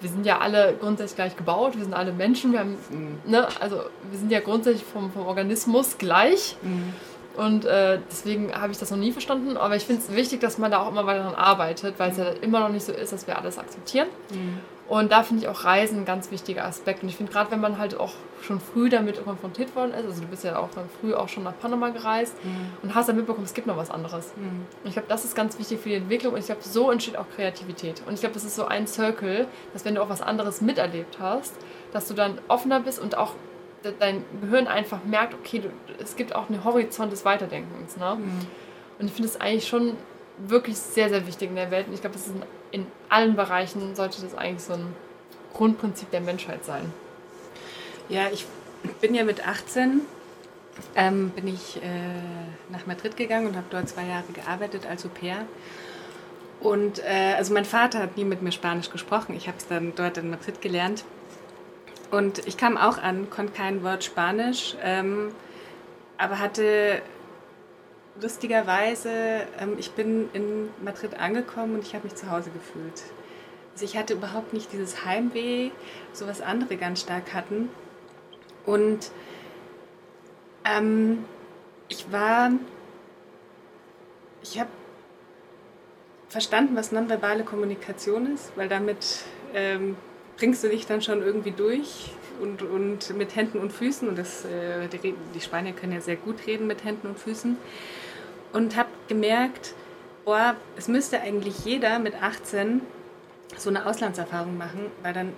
[0.00, 3.18] wir sind ja alle grundsätzlich gleich gebaut, wir sind alle Menschen, wir haben, mhm.
[3.30, 3.76] ne, also
[4.10, 6.56] wir sind ja grundsätzlich vom, vom Organismus gleich.
[6.62, 6.94] Mhm.
[7.36, 9.56] Und äh, deswegen habe ich das noch nie verstanden.
[9.56, 12.16] Aber ich finde es wichtig, dass man da auch immer weiter daran arbeitet, weil es
[12.16, 14.08] ja immer noch nicht so ist, dass wir alles akzeptieren.
[14.30, 14.58] Mhm.
[14.90, 17.04] Und da finde ich auch Reisen ein ganz wichtiger Aspekt.
[17.04, 20.22] Und ich finde gerade, wenn man halt auch schon früh damit konfrontiert worden ist, also
[20.22, 22.72] du bist ja auch dann früh auch schon nach Panama gereist mhm.
[22.82, 24.32] und hast dann mitbekommen, es gibt noch was anderes.
[24.34, 24.66] Mhm.
[24.82, 26.32] Und ich glaube, das ist ganz wichtig für die Entwicklung.
[26.32, 28.02] Und ich glaube, so entsteht auch Kreativität.
[28.04, 31.18] Und ich glaube, das ist so ein Circle, dass wenn du auch was anderes miterlebt
[31.20, 31.54] hast,
[31.92, 33.34] dass du dann offener bist und auch
[34.00, 35.68] dein Gehirn einfach merkt, okay, du,
[36.02, 37.96] es gibt auch einen Horizont des Weiterdenkens.
[37.96, 38.16] Ne?
[38.16, 38.46] Mhm.
[38.98, 39.96] Und ich finde es eigentlich schon
[40.36, 41.86] wirklich sehr, sehr wichtig in der Welt.
[41.86, 44.94] Und ich glaube, das ist in, in, allen Bereichen sollte das eigentlich so ein
[45.54, 46.92] Grundprinzip der Menschheit sein.
[48.08, 48.46] Ja, ich
[49.00, 50.02] bin ja mit 18
[50.94, 51.80] ähm, bin ich äh,
[52.70, 55.46] nach Madrid gegangen und habe dort zwei Jahre gearbeitet als Au pair.
[56.60, 59.34] Und äh, also mein Vater hat nie mit mir Spanisch gesprochen.
[59.34, 61.04] Ich habe es dann dort in Madrid gelernt.
[62.10, 65.32] Und ich kam auch an, konnte kein Wort Spanisch, ähm,
[66.18, 67.00] aber hatte
[68.20, 69.10] lustigerweise,
[69.58, 73.02] ähm, ich bin in Madrid angekommen und ich habe mich zu Hause gefühlt.
[73.72, 75.70] Also ich hatte überhaupt nicht dieses Heimweh,
[76.12, 77.70] so was andere ganz stark hatten.
[78.66, 79.10] Und
[80.64, 81.24] Ähm,
[81.88, 82.52] ich war.
[84.42, 84.70] Ich habe
[86.28, 89.96] verstanden, was nonverbale Kommunikation ist, weil damit ähm,
[90.36, 94.08] bringst du dich dann schon irgendwie durch und, und mit Händen und Füßen.
[94.08, 97.56] Und das, äh, die, die Spanier können ja sehr gut reden mit Händen und Füßen.
[98.52, 99.74] Und habe gemerkt,
[100.24, 102.82] boah, es müsste eigentlich jeder mit 18
[103.56, 105.32] so eine Auslandserfahrung machen, weil dann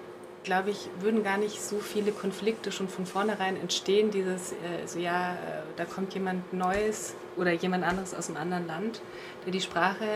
[0.44, 4.10] glaube ich, würden gar nicht so viele Konflikte schon von vornherein entstehen.
[4.10, 5.36] Dieses, äh, so ja, äh,
[5.76, 9.00] da kommt jemand Neues oder jemand anderes aus einem anderen Land,
[9.44, 10.06] der die Sprache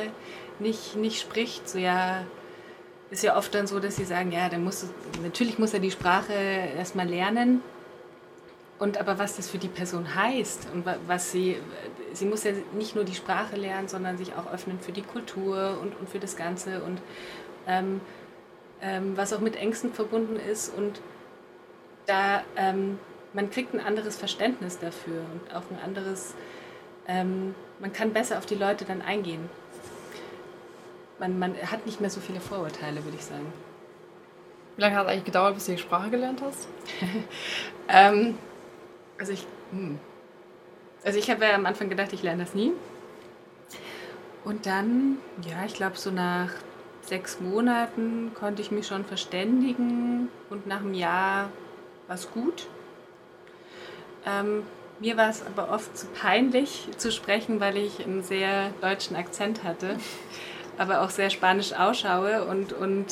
[0.58, 1.68] nicht, nicht spricht.
[1.68, 2.24] So ja,
[3.10, 4.86] ist ja oft dann so, dass sie sagen, ja, der muss,
[5.22, 7.62] natürlich muss er die Sprache erstmal lernen.
[8.78, 11.56] Und aber was das für die Person heißt und was sie,
[12.12, 15.78] sie muss ja nicht nur die Sprache lernen, sondern sich auch öffnen für die Kultur
[15.80, 17.00] und, und für das Ganze und
[17.66, 18.02] ähm,
[18.82, 21.00] ähm, was auch mit Ängsten verbunden ist und
[22.04, 22.98] da ähm,
[23.36, 26.34] man kriegt ein anderes Verständnis dafür und auch ein anderes,
[27.06, 29.50] ähm, man kann besser auf die Leute dann eingehen.
[31.18, 33.52] Man, man hat nicht mehr so viele Vorurteile, würde ich sagen.
[34.76, 36.66] Wie lange hat es eigentlich gedauert, bis du die Sprache gelernt hast?
[37.88, 38.38] ähm,
[39.18, 39.98] also ich, hm.
[41.04, 42.72] also ich habe ja am Anfang gedacht, ich lerne das nie.
[44.44, 46.50] Und dann, ja, ich glaube so nach
[47.02, 51.50] sechs Monaten konnte ich mich schon verständigen und nach einem Jahr
[52.06, 52.66] war es gut.
[54.24, 54.62] Ähm,
[54.98, 59.62] mir war es aber oft zu peinlich zu sprechen, weil ich einen sehr deutschen Akzent
[59.62, 59.96] hatte,
[60.78, 63.06] aber auch sehr spanisch ausschaue und, und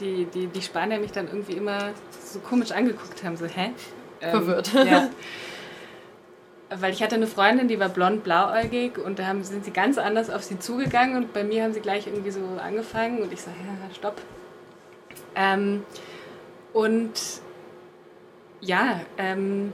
[0.00, 1.90] die, die, die Spanier mich dann irgendwie immer
[2.24, 3.72] so komisch angeguckt haben, so hä?
[4.20, 4.72] Ähm, Verwirrt.
[4.74, 5.08] Ja.
[6.70, 9.98] weil ich hatte eine Freundin, die war blond blauäugig und da haben, sind sie ganz
[9.98, 13.40] anders auf sie zugegangen und bei mir haben sie gleich irgendwie so angefangen und ich
[13.40, 14.20] sage, ja, stopp.
[15.34, 15.84] Ähm,
[16.72, 17.12] und
[18.60, 19.72] ja, ähm,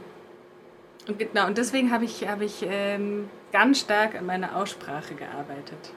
[1.06, 5.92] und genau, und deswegen habe ich, hab ich ähm, ganz stark an meiner Aussprache gearbeitet.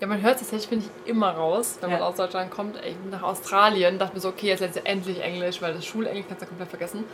[0.00, 1.98] Ja, man hört es tatsächlich, finde ich, immer raus, wenn ja.
[1.98, 2.76] man aus Deutschland kommt.
[2.84, 6.26] Ich bin nach Australien, dachte mir so, okay, jetzt ist endlich Englisch, weil das Schulenglisch
[6.28, 7.04] kannst du komplett vergessen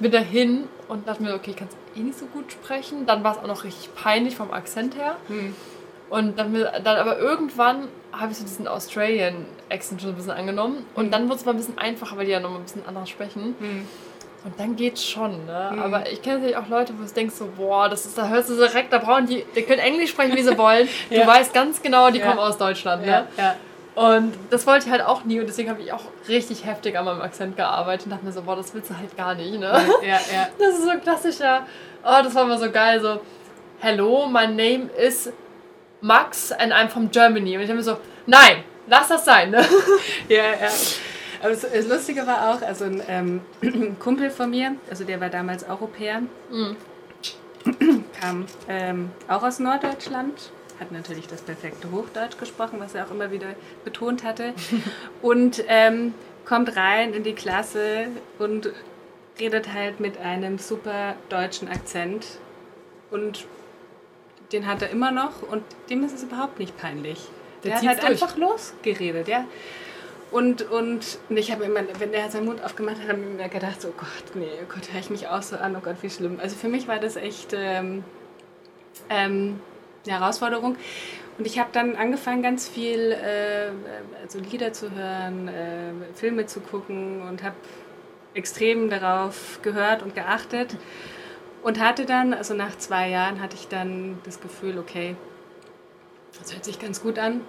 [0.00, 3.06] bin dahin und dachte mir, okay, ich kann es eh nicht so gut sprechen.
[3.06, 5.16] Dann war es auch noch richtig peinlich vom Akzent her.
[5.28, 5.54] Hm.
[6.08, 10.84] Und dann, dann aber irgendwann habe ich so diesen Australian Accent schon ein bisschen angenommen.
[10.94, 11.10] Und hm.
[11.10, 13.08] dann wurde es mal ein bisschen einfacher, weil die ja noch mal ein bisschen anders
[13.08, 13.54] sprechen.
[13.58, 13.86] Hm.
[14.42, 15.70] Und dann geht's schon, ne?
[15.72, 15.82] Mhm.
[15.82, 18.48] Aber ich kenne natürlich auch Leute, wo du denkst so, boah, das ist, da hörst
[18.48, 20.88] du direkt, da brauchen die, die können Englisch sprechen, wie sie wollen.
[21.10, 21.22] ja.
[21.22, 22.26] Du weißt ganz genau, die ja.
[22.26, 23.26] kommen aus Deutschland, ne?
[23.36, 23.56] Ja.
[23.94, 27.04] Und das wollte ich halt auch nie und deswegen habe ich auch richtig heftig an
[27.04, 29.72] meinem Akzent gearbeitet und dachte mir so, boah, das willst du halt gar nicht, ne?
[30.02, 30.48] Ja, ja.
[30.58, 31.66] Das ist so klassischer,
[32.02, 33.20] oh, das war immer so geil, so,
[33.80, 35.30] hello, my name is
[36.00, 37.56] Max and I'm from Germany.
[37.56, 39.66] Und ich habe mir so, nein, lass das sein, ne?
[40.28, 40.68] Ja, ja.
[41.40, 43.40] Aber das, Lustige war auch, also ein ähm,
[43.98, 46.76] Kumpel von mir, also der war damals Europäer, mhm.
[48.20, 50.50] kam ähm, auch aus Norddeutschland
[50.80, 53.48] hat natürlich das perfekte Hochdeutsch gesprochen, was er auch immer wieder
[53.84, 54.54] betont hatte.
[55.20, 56.14] Und ähm,
[56.46, 58.72] kommt rein in die Klasse und
[59.38, 62.26] redet halt mit einem super deutschen Akzent.
[63.10, 63.46] Und
[64.52, 67.28] den hat er immer noch und dem ist es überhaupt nicht peinlich.
[67.62, 68.10] Der, Der hat halt durch.
[68.10, 69.44] einfach losgeredet, ja.
[70.30, 73.48] Und, und, und ich habe immer, wenn der seinen Mund aufgemacht hat, habe ich mir
[73.48, 76.10] gedacht, oh Gott, nee, oh Gott, höre ich mich auch so an, oh Gott, wie
[76.10, 76.38] schlimm.
[76.40, 78.04] Also für mich war das echt ähm,
[79.08, 79.58] ähm,
[80.06, 80.76] eine Herausforderung.
[81.38, 83.70] Und ich habe dann angefangen, ganz viel äh,
[84.22, 87.56] also Lieder zu hören, äh, Filme zu gucken und habe
[88.34, 90.76] extrem darauf gehört und geachtet.
[91.62, 95.16] Und hatte dann, also nach zwei Jahren, hatte ich dann das Gefühl, okay,
[96.38, 97.42] das hört sich ganz gut an.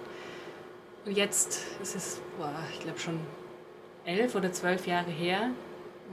[1.04, 3.18] Und jetzt ist es, boah, ich glaube schon
[4.04, 5.50] elf oder zwölf Jahre her.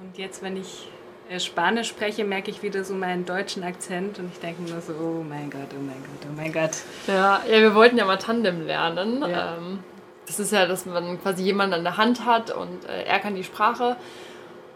[0.02, 0.90] Und jetzt, wenn ich
[1.30, 4.94] äh, Spanisch spreche, merke ich wieder so meinen deutschen Akzent und ich denke nur so,
[4.94, 6.72] oh mein Gott, oh mein Gott, oh mein Gott.
[7.08, 9.22] Ja, ja wir wollten ja mal Tandem lernen.
[9.22, 9.58] Ja.
[9.58, 9.80] Ähm,
[10.26, 13.36] das ist ja, dass man quasi jemanden an der Hand hat und äh, er kann
[13.36, 13.96] die Sprache.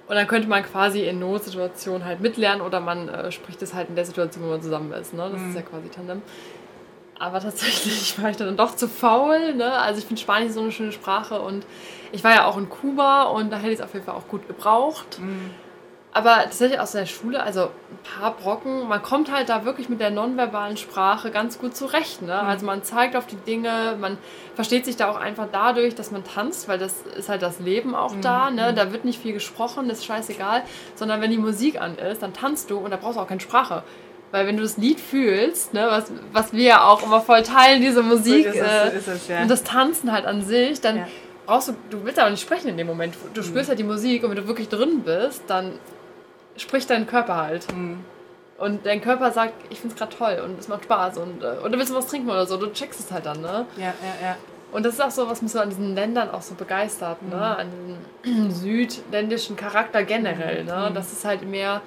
[0.05, 3.89] Und dann könnte man quasi in Notsituationen halt mitlernen oder man äh, spricht es halt
[3.89, 5.13] in der Situation, wo man zusammen ist.
[5.13, 5.29] Ne?
[5.31, 5.49] Das mhm.
[5.49, 6.21] ist ja quasi Tandem.
[7.19, 9.53] Aber tatsächlich war ich dann doch zu faul.
[9.53, 9.71] Ne?
[9.71, 11.65] Also ich finde Spanisch so eine schöne Sprache und
[12.11, 14.27] ich war ja auch in Kuba und da hätte ich es auf jeden Fall auch
[14.27, 15.19] gut gebraucht.
[15.19, 15.51] Mhm.
[16.15, 19.99] Aber tatsächlich aus der Schule, also ein paar Brocken, man kommt halt da wirklich mit
[19.99, 22.21] der nonverbalen Sprache ganz gut zurecht.
[22.21, 22.39] Ne?
[22.39, 22.47] Mhm.
[22.47, 24.19] Also man zeigt auf die Dinge, man
[24.53, 27.95] versteht sich da auch einfach dadurch, dass man tanzt, weil das ist halt das Leben
[27.95, 28.21] auch mhm.
[28.21, 28.51] da.
[28.51, 28.71] Ne?
[28.71, 28.75] Mhm.
[28.75, 30.61] Da wird nicht viel gesprochen, das ist scheißegal.
[30.93, 33.41] Sondern wenn die Musik an ist, dann tanzt du und da brauchst du auch keine
[33.41, 33.81] Sprache.
[34.33, 37.83] Weil wenn du das Lied fühlst, ne, was, was wir ja auch immer voll teilen,
[37.83, 39.41] diese Musik, so ist es, äh, so ist es, ja.
[39.43, 41.07] und das Tanzen halt an sich, dann ja.
[41.45, 43.13] brauchst du, du willst aber nicht sprechen in dem Moment.
[43.35, 43.45] Du mhm.
[43.45, 45.73] spürst halt die Musik und wenn du wirklich drin bist, dann
[46.57, 47.71] spricht dein Körper halt.
[47.71, 47.99] Mhm.
[48.57, 51.77] Und dein Körper sagt, ich finde es gerade toll und es macht Spaß und äh,
[51.77, 53.67] willst du was trinken oder so, du checkst es halt dann, ne?
[53.77, 54.37] Ja, ja, ja.
[54.71, 57.55] Und das ist auch so, was mich so an diesen Ländern auch so begeistert, ne?
[57.55, 57.67] An
[58.23, 60.89] diesem südländischen Charakter generell, ne?
[60.91, 61.83] Dass es halt mehr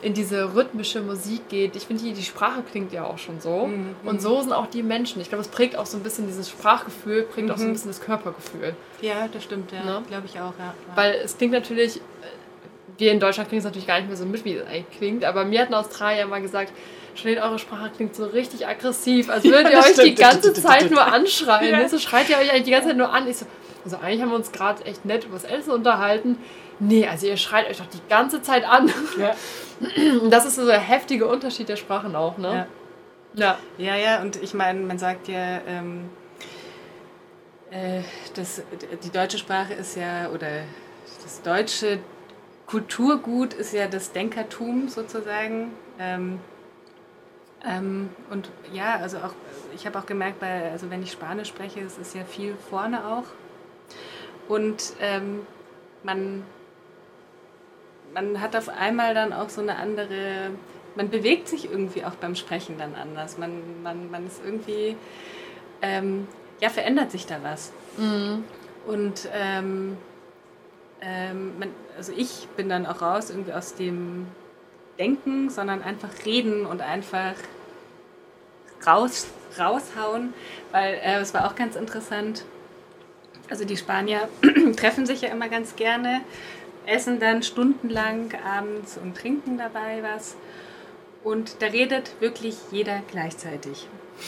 [0.00, 1.74] in diese rhythmische Musik geht.
[1.74, 3.66] Ich finde, die, die Sprache klingt ja auch schon so.
[3.66, 3.96] Mhm.
[4.04, 5.20] Und so sind auch die Menschen.
[5.20, 7.72] Ich glaube, es prägt auch so ein bisschen dieses Sprachgefühl, prägt auch so ein Mhm.
[7.72, 8.76] bisschen das Körpergefühl.
[9.00, 9.82] Ja, das stimmt, ja.
[9.84, 10.02] Ne?
[10.08, 10.66] Glaube ich auch, ja.
[10.66, 10.74] ja.
[10.94, 12.00] Weil es klingt natürlich,
[12.96, 15.24] wir in Deutschland kriegen es natürlich gar nicht mehr so mit, wie es eigentlich klingt,
[15.24, 16.72] aber mir hat ein Australier mal gesagt,
[17.16, 20.18] Janine, eure Sprache klingt so richtig aggressiv, als würdet ihr das euch die stimmt.
[20.18, 21.72] ganze Zeit nur anschreien.
[21.80, 21.88] Ja.
[21.88, 23.26] So schreit ihr euch eigentlich die ganze Zeit nur an.
[23.26, 23.46] Ich so,
[23.84, 26.38] also eigentlich haben wir uns gerade echt nett über das Essen unterhalten.
[26.80, 28.90] Nee, also ihr schreit euch doch die ganze Zeit an.
[29.18, 29.34] ja.
[30.28, 32.66] Das ist so der heftige Unterschied der Sprachen auch, ne?
[33.34, 33.58] Ja.
[33.76, 36.10] Ja, ja, und ich meine, man sagt ja, ähm,
[37.70, 38.00] äh,
[38.34, 38.62] das,
[39.04, 40.48] die deutsche Sprache ist ja, oder
[41.22, 42.00] das deutsche
[42.66, 45.72] Kulturgut ist ja das Denkertum sozusagen.
[45.98, 46.40] Ähm,
[47.64, 49.34] ähm, und ja, also auch,
[49.74, 53.06] ich habe auch gemerkt, bei, also wenn ich Spanisch spreche, es ist ja viel vorne
[53.06, 53.24] auch.
[54.48, 55.46] Und ähm,
[56.02, 56.42] man,
[58.14, 60.50] man hat auf einmal dann auch so eine andere,
[60.96, 63.38] man bewegt sich irgendwie auch beim Sprechen dann anders.
[63.38, 64.96] Man, man, man ist irgendwie,
[65.82, 66.26] ähm,
[66.60, 67.72] ja, verändert sich da was.
[67.98, 68.44] Mhm.
[68.86, 69.98] Und ähm,
[71.00, 74.26] ähm, man, also ich bin dann auch raus irgendwie aus dem
[74.98, 77.34] Denken, sondern einfach reden und einfach
[78.86, 79.26] raus,
[79.58, 80.32] raushauen,
[80.72, 82.44] weil äh, es war auch ganz interessant.
[83.50, 84.28] Also die Spanier
[84.76, 86.20] treffen sich ja immer ganz gerne,
[86.86, 90.36] essen dann stundenlang abends und trinken dabei was.
[91.24, 93.86] Und da redet wirklich jeder gleichzeitig.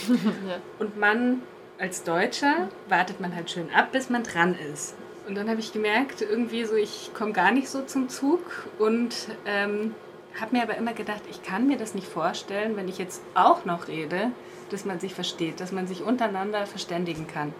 [0.78, 1.42] Und man
[1.78, 4.94] als Deutscher wartet man halt schön ab, bis man dran ist.
[5.26, 8.40] Und dann habe ich gemerkt, irgendwie so, ich komme gar nicht so zum Zug
[8.78, 9.14] und
[9.46, 9.94] ähm,
[10.38, 13.64] habe mir aber immer gedacht, ich kann mir das nicht vorstellen, wenn ich jetzt auch
[13.64, 14.30] noch rede,
[14.70, 17.54] dass man sich versteht, dass man sich untereinander verständigen kann.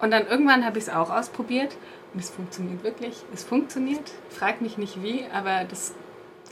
[0.00, 1.76] Und dann irgendwann habe ich es auch ausprobiert
[2.14, 3.16] und es funktioniert wirklich.
[3.34, 4.10] Es funktioniert.
[4.30, 5.92] Frag mich nicht wie, aber das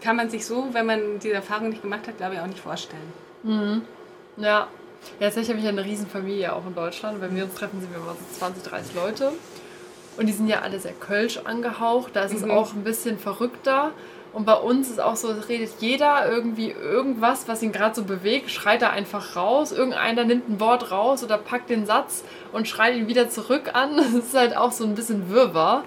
[0.02, 2.60] kann man sich so, wenn man diese Erfahrung nicht gemacht hat, glaube ich auch nicht
[2.60, 3.12] vorstellen.
[3.42, 3.82] Mhm.
[4.36, 4.68] Ja.
[5.20, 7.20] Ja, tatsächlich habe ich ja eine Riesenfamilie auch in Deutschland.
[7.20, 9.32] Wenn wir uns treffen, sind wir immer so 20, 30 Leute.
[10.16, 12.16] Und die sind ja alle sehr kölsch angehaucht.
[12.16, 12.50] Da ist es Mhm.
[12.50, 13.92] auch ein bisschen verrückter.
[14.36, 18.04] Und bei uns ist auch so, es redet jeder irgendwie irgendwas, was ihn gerade so
[18.04, 19.72] bewegt, schreit er einfach raus.
[19.72, 22.22] Irgendeiner nimmt ein Wort raus oder packt den Satz
[22.52, 23.96] und schreit ihn wieder zurück an.
[23.96, 25.84] Das ist halt auch so ein bisschen Wirrwarr.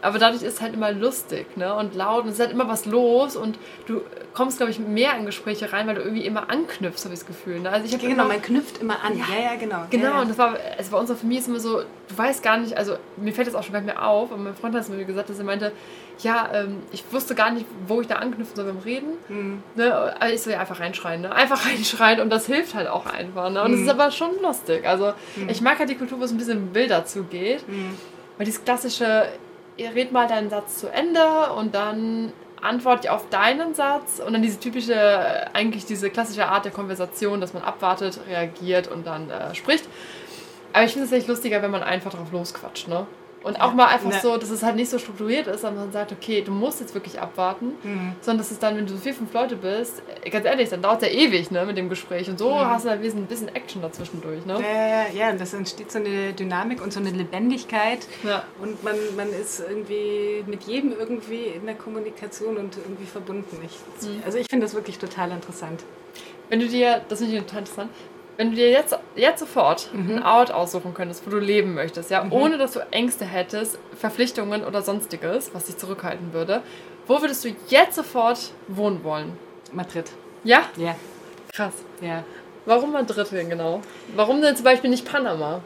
[0.00, 1.74] Aber dadurch ist es halt immer lustig ne?
[1.74, 4.00] und laut und es ist halt immer was los und du
[4.32, 7.26] kommst, glaube ich, mehr in Gespräche rein, weil du irgendwie immer anknüpfst, habe ich das
[7.26, 7.60] Gefühl.
[7.60, 7.68] Ne?
[7.68, 9.18] Also ich Genau, immer, man knüpft immer an.
[9.18, 9.84] Ja, ja, genau.
[9.90, 10.20] Genau, ja, ja.
[10.22, 12.96] und das war, also bei unserer Familie ist immer so, du weißt gar nicht, also
[13.16, 15.04] mir fällt das auch schon gar nicht mehr auf, aber mein Freund hat es mir
[15.04, 15.72] gesagt, dass er meinte,
[16.20, 19.14] ja, ähm, ich wusste gar nicht, wo ich da anknüpfen soll beim Reden.
[19.28, 19.62] Hm.
[19.74, 19.92] Ne?
[19.94, 21.32] Aber ich so, ja, einfach reinschreien, ne?
[21.32, 23.50] Einfach reinschreien und das hilft halt auch einfach.
[23.50, 23.62] Ne?
[23.62, 23.84] Und es Mhm.
[23.86, 24.86] ist aber schon lustig.
[24.86, 25.14] Also
[25.48, 27.64] ich mag halt die Kultur, wo es ein bisschen wilder zugeht.
[27.66, 27.96] Hm.
[28.36, 29.26] Weil dieses klassische,
[29.76, 31.20] ihr redet mal deinen Satz zu Ende
[31.56, 36.46] und dann antwortet ihr auf deinen Satz und dann diese typische, äh, eigentlich diese klassische
[36.46, 39.84] Art der Konversation, dass man abwartet, reagiert und dann äh, spricht.
[40.72, 43.06] Aber ich finde es echt lustiger, wenn man einfach drauf losquatscht, ne?
[43.44, 43.74] Und auch Ja.
[43.74, 44.20] mal einfach Ne.
[44.22, 46.94] so, dass es halt nicht so strukturiert ist, sondern man sagt, okay, du musst jetzt
[46.94, 48.12] wirklich abwarten, Hm.
[48.20, 50.80] sondern dass es dann, wenn du so vier, fünf Leute bist, äh, ganz ehrlich, dann
[50.80, 52.30] dauert es ja ewig, ne, mit dem Gespräch.
[52.30, 52.68] Und so Mhm.
[52.70, 54.60] hast du halt ein bisschen Action dazwischendurch, ne?
[54.60, 58.06] Ja, ja, ja, ja, und das entsteht so eine Dynamik und so eine Lebendigkeit.
[58.22, 58.44] Ja.
[58.62, 63.58] Und man, man ist irgendwie mit jedem irgendwie in der Kommunikation und irgendwie verbunden.
[63.66, 64.22] Ich, Mhm.
[64.24, 65.82] Also ich finde das wirklich total interessant.
[66.48, 67.90] Wenn du dir, das finde ich total interessant,
[68.42, 70.10] wenn du dir jetzt, jetzt sofort Mhm.
[70.10, 72.32] einen Ort aussuchen könntest, wo du leben möchtest, ja, Mhm.
[72.32, 76.60] ohne dass du Ängste hättest, Verpflichtungen oder sonstiges, was dich zurückhalten würde,
[77.06, 79.36] wo würdest du jetzt sofort wohnen wollen?
[79.70, 80.10] Madrid.
[80.42, 80.62] Ja?
[80.76, 80.96] Ja,
[81.52, 81.72] Krass.
[82.00, 82.24] ja.
[82.66, 83.80] Warum Madrid denn genau?
[84.16, 85.60] Warum denn zum Beispiel nicht Panama?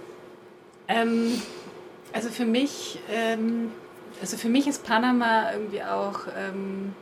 [0.87, 1.41] Ähm,
[2.13, 3.73] also für mich, ähm,
[4.21, 6.95] also für mich ist Panama irgendwie auch ähm,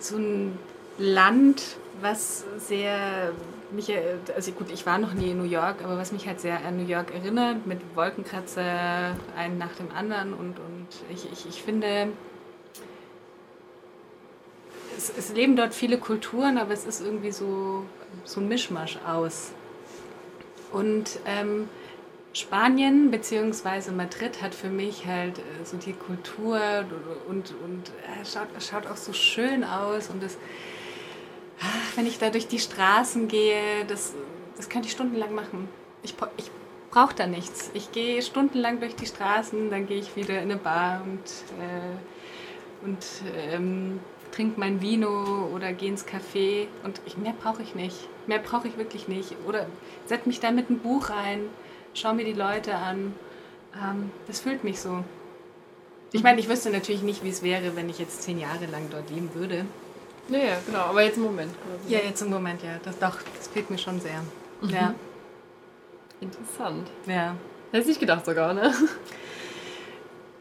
[0.00, 0.58] so ein
[0.98, 1.62] Land,
[2.00, 3.32] was sehr
[3.72, 6.40] mich, äh, also gut, ich war noch nie in New York, aber was mich halt
[6.40, 11.48] sehr an New York erinnert, mit Wolkenkratzer, einen nach dem anderen und, und ich, ich,
[11.48, 12.08] ich finde,
[14.96, 17.84] es, es leben dort viele Kulturen, aber es ist irgendwie so,
[18.24, 19.52] so ein Mischmasch aus.
[20.70, 21.68] Und ähm,
[22.32, 23.90] Spanien bzw.
[23.90, 26.58] Madrid hat für mich halt äh, so die Kultur
[27.28, 30.08] und, und äh, schaut, schaut auch so schön aus.
[30.08, 30.38] Und das,
[31.62, 34.14] ach, wenn ich da durch die Straßen gehe, das,
[34.56, 35.68] das könnte ich stundenlang machen.
[36.02, 36.50] Ich, ich
[36.90, 37.70] brauche da nichts.
[37.74, 41.24] Ich gehe stundenlang durch die Straßen, dann gehe ich wieder in eine Bar und,
[41.60, 43.06] äh, und
[43.50, 44.00] ähm,
[44.32, 47.96] trinke mein Vino oder gehe ins Café und ich, mehr brauche ich nicht.
[48.26, 49.36] Mehr brauche ich wirklich nicht.
[49.46, 49.66] Oder
[50.06, 51.40] setze mich da mit ein Buch rein,
[51.94, 53.14] schau mir die Leute an.
[53.74, 55.04] Ähm, das fühlt mich so.
[56.12, 58.88] Ich meine, ich wüsste natürlich nicht, wie es wäre, wenn ich jetzt zehn Jahre lang
[58.90, 59.64] dort leben würde.
[60.28, 61.52] Ja, ja, genau, aber jetzt im Moment.
[61.52, 61.94] Quasi.
[61.94, 62.78] Ja, jetzt im Moment, ja.
[62.82, 64.22] Das, doch, das fehlt mir schon sehr.
[64.60, 64.70] Mhm.
[64.70, 64.94] Ja.
[66.20, 66.88] Interessant.
[67.06, 67.36] Ja.
[67.72, 68.72] Hätte ich nicht gedacht sogar, ne?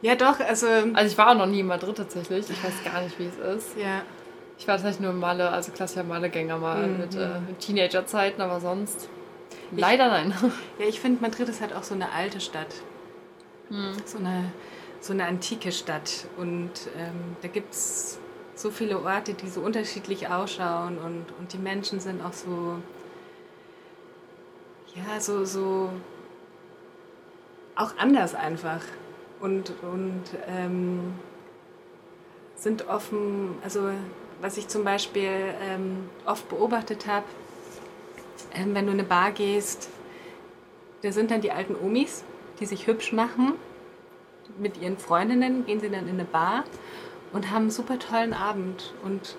[0.01, 0.65] Ja, doch, also.
[0.93, 2.49] Also ich war auch noch nie in Madrid tatsächlich.
[2.49, 3.77] Ich weiß gar nicht, wie es ist.
[3.77, 4.01] Ja.
[4.57, 6.97] Ich war tatsächlich nur Malle, also klassischer Mallegänger mal mhm.
[6.97, 9.09] mit, äh, mit Teenagerzeiten, aber sonst
[9.71, 10.33] leider ich, nein.
[10.79, 12.73] Ja, ich finde, Madrid ist halt auch so eine alte Stadt.
[13.69, 13.93] Mhm.
[14.05, 14.51] So, eine,
[14.99, 16.25] so eine antike Stadt.
[16.37, 18.19] Und ähm, da gibt es
[18.61, 22.75] so viele Orte, die so unterschiedlich ausschauen und, und die Menschen sind auch so,
[24.95, 25.89] ja, so, so
[27.75, 28.81] auch anders einfach
[29.39, 31.13] und, und ähm,
[32.55, 33.89] sind offen, also
[34.39, 37.25] was ich zum Beispiel ähm, oft beobachtet habe,
[38.53, 39.89] ähm, wenn du in eine Bar gehst,
[41.01, 42.23] da sind dann die alten Omis,
[42.59, 43.53] die sich hübsch machen.
[44.59, 46.63] Mit ihren Freundinnen gehen sie dann in eine Bar
[47.33, 48.93] und haben einen super tollen Abend.
[49.03, 49.35] Und,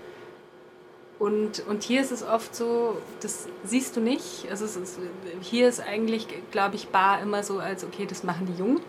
[1.18, 4.46] und, und hier ist es oft so, das siehst du nicht.
[4.50, 4.98] Also ist,
[5.40, 8.80] hier ist eigentlich, glaube ich, Bar immer so als, okay, das machen die Jungen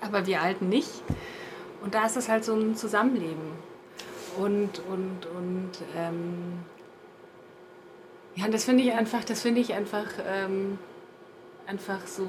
[0.00, 0.90] aber wir Alten nicht.
[1.82, 3.52] Und da ist es halt so ein Zusammenleben.
[4.38, 6.60] Und, und, und ähm,
[8.34, 10.78] ja, das finde ich einfach, das finde ich einfach, ähm,
[11.66, 12.26] einfach so.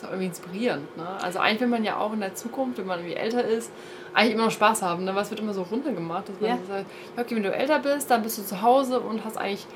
[0.00, 0.96] Ist auch irgendwie inspirierend.
[0.96, 1.06] Ne?
[1.20, 3.70] Also eigentlich will man ja auch in der Zukunft, wenn man irgendwie älter ist,
[4.14, 5.04] eigentlich immer noch Spaß haben.
[5.04, 5.14] Ne?
[5.14, 6.58] Was wird immer so runtergemacht, dass man ja.
[6.66, 6.86] sagt,
[7.18, 9.66] okay, wenn du älter bist, dann bist du zu Hause und hast eigentlich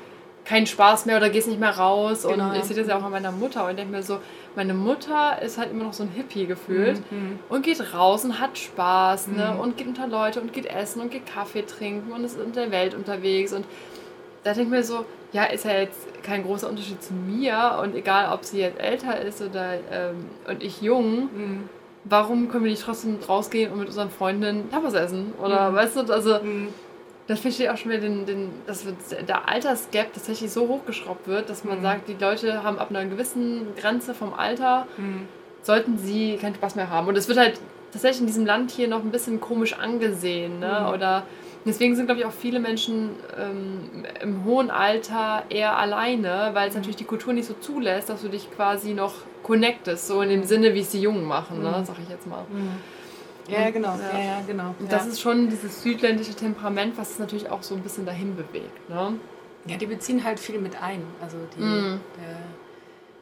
[0.43, 2.23] keinen Spaß mehr oder gehst nicht mehr raus.
[2.27, 2.49] Genau.
[2.49, 4.17] Und ich sehe das ja auch an meiner Mutter und denke mir so,
[4.55, 7.37] meine Mutter ist halt immer noch so ein Hippie gefühlt mhm.
[7.49, 9.51] und geht raus und hat Spaß ne?
[9.53, 9.59] mhm.
[9.59, 12.71] und geht unter Leute und geht essen und geht Kaffee trinken und ist in der
[12.71, 13.53] Welt unterwegs.
[13.53, 13.65] Und
[14.45, 15.03] da denke ich mir so,
[15.33, 19.19] ja, ist ja jetzt kein großer Unterschied zu mir und egal, ob sie jetzt älter
[19.19, 21.23] ist oder ähm, und ich jung.
[21.23, 21.69] Mhm.
[22.05, 25.33] Warum können wir nicht trotzdem rausgehen und mit unseren Freundinnen Tapas essen?
[25.43, 25.75] Oder mhm.
[25.75, 26.69] weißt du, also mhm
[27.27, 28.85] das verstehe ich auch schon wieder, den, den, dass
[29.27, 31.83] der Altersgap tatsächlich so hochgeschraubt wird, dass man mhm.
[31.83, 35.27] sagt, die Leute haben ab einer gewissen Grenze vom Alter, mhm.
[35.63, 37.07] sollten sie keinen Spaß mehr haben.
[37.07, 37.59] Und es wird halt
[37.91, 40.59] tatsächlich in diesem Land hier noch ein bisschen komisch angesehen.
[40.59, 40.81] Ne?
[40.81, 40.93] Mhm.
[40.93, 41.23] Oder
[41.65, 46.73] deswegen sind, glaube ich, auch viele Menschen ähm, im hohen Alter eher alleine, weil es
[46.73, 46.81] mhm.
[46.81, 50.41] natürlich die Kultur nicht so zulässt, dass du dich quasi noch connectest, so in dem
[50.41, 50.45] mhm.
[50.45, 51.75] Sinne, wie es die Jungen machen, ne?
[51.79, 51.85] Mhm.
[51.85, 52.45] sag ich jetzt mal.
[53.47, 53.95] Ja, genau.
[53.95, 54.19] Ja.
[54.19, 54.73] ja, genau.
[54.79, 58.35] Und das ist schon dieses südländische Temperament, was es natürlich auch so ein bisschen dahin
[58.35, 58.89] bewegt.
[58.89, 59.19] Ne?
[59.67, 61.03] Ja, die beziehen halt viel mit ein.
[61.21, 61.99] Also die, mm.
[62.17, 62.37] der,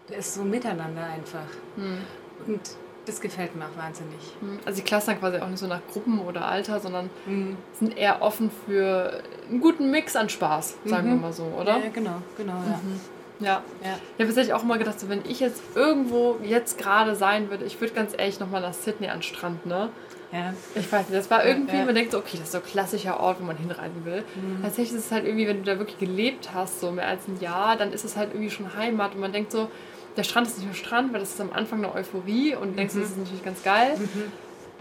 [0.09, 1.47] der, ist so miteinander einfach.
[1.75, 2.49] Mm.
[2.49, 2.61] Und
[3.05, 4.19] das gefällt mir auch wahnsinnig.
[4.41, 4.57] Mm.
[4.65, 7.55] Also die clustern quasi auch nicht so nach Gruppen oder Alter, sondern mm.
[7.77, 11.13] sind eher offen für einen guten Mix an Spaß, sagen mhm.
[11.15, 11.77] wir mal so, oder?
[11.79, 12.79] Ja, genau, genau, ja.
[12.83, 12.99] Mhm.
[13.39, 13.61] Ja.
[13.83, 13.97] ja.
[14.17, 17.65] Ich habe tatsächlich auch immer gedacht, so, wenn ich jetzt irgendwo jetzt gerade sein würde,
[17.65, 19.89] ich würde ganz ehrlich nochmal nach Sydney an den Strand, ne?
[20.31, 20.53] Ja.
[20.73, 21.85] Ich weiß nicht, das war irgendwie, ja.
[21.85, 24.23] man denkt so, okay, das ist so ein klassischer Ort, wo man hinreisen will.
[24.35, 24.63] Mhm.
[24.63, 27.39] Tatsächlich ist es halt irgendwie, wenn du da wirklich gelebt hast, so mehr als ein
[27.39, 29.69] Jahr, dann ist es halt irgendwie schon Heimat und man denkt so,
[30.15, 32.75] der Strand ist nicht nur Strand, weil das ist am Anfang eine Euphorie und mhm.
[32.75, 33.97] denkst, das ist natürlich ganz geil.
[33.97, 34.31] Mhm.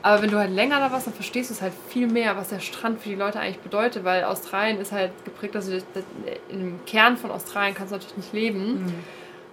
[0.02, 2.48] Aber wenn du halt länger da warst, dann verstehst du es halt viel mehr, was
[2.48, 5.72] der Strand für die Leute eigentlich bedeutet, weil Australien ist halt geprägt, also
[6.48, 8.84] im Kern von Australien kannst du natürlich nicht leben.
[8.84, 8.94] Mhm.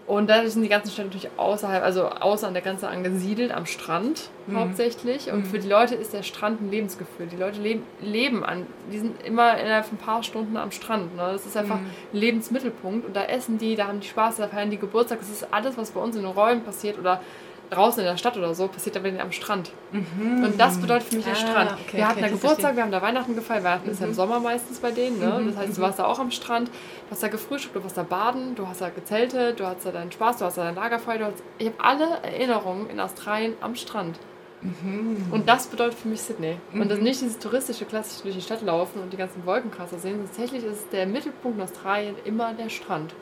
[0.09, 3.67] Und dadurch sind die ganzen Städte natürlich außerhalb, also außer an der Grenze angesiedelt, am
[3.67, 4.57] Strand mhm.
[4.57, 5.31] hauptsächlich.
[5.31, 5.45] Und mhm.
[5.45, 7.27] für die Leute ist der Strand ein Lebensgefühl.
[7.27, 11.15] Die Leute leben, leben an, die sind immer innerhalb von ein paar Stunden am Strand.
[11.15, 11.29] Ne?
[11.31, 11.85] Das ist einfach mhm.
[12.11, 13.05] ein Lebensmittelpunkt.
[13.05, 15.19] Und da essen die, da haben die Spaß, da feiern die Geburtstag.
[15.19, 17.21] Das ist alles, was bei uns in den Räumen passiert oder
[17.69, 19.71] draußen in der Stadt oder so, passiert aber am Strand.
[19.91, 20.43] Mhm.
[20.43, 21.71] Und das bedeutet für mich der ah, Strand.
[21.85, 23.63] Okay, wir hatten da Geburtstag, wir haben da Weihnachten gefeiert.
[23.63, 23.93] Weihnachten mhm.
[23.93, 24.15] ist ja im mhm.
[24.15, 25.19] Sommer meistens bei denen.
[25.19, 25.39] Ne?
[25.39, 25.47] Mhm.
[25.47, 25.85] Das heißt, du mhm.
[25.85, 28.81] warst da auch am Strand, du hast da gefrühstückt, du warst da baden, du hast
[28.81, 31.25] da gezeltet, du hast da deinen Spaß, du hast da dein Lagerfeuer.
[31.25, 34.17] Hast, ich habe alle Erinnerungen in Australien am Strand.
[34.61, 35.27] Mhm.
[35.31, 36.57] Und das bedeutet für mich Sydney.
[36.73, 40.19] Und das nicht dieses touristische, klassische durch die Stadt laufen und die ganzen Wolkenkrasser sehen.
[40.25, 43.13] Tatsächlich ist der Mittelpunkt in Australien immer der Strand.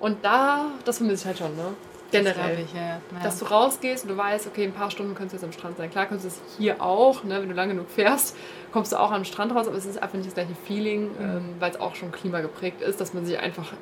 [0.00, 1.74] Und da, das vermisse ich halt schon, ne?
[2.10, 2.58] Generell.
[2.64, 3.00] Ich, ja.
[3.22, 5.76] Dass du rausgehst und du weißt, okay, ein paar Stunden könntest du jetzt am Strand
[5.76, 5.90] sein.
[5.90, 8.36] Klar könntest du es hier auch, ne, wenn du lange genug fährst,
[8.72, 11.20] kommst du auch am Strand raus, aber es ist einfach nicht das gleiche Feeling, mhm.
[11.20, 13.72] ähm, weil es auch schon klimageprägt ist, dass man sich einfach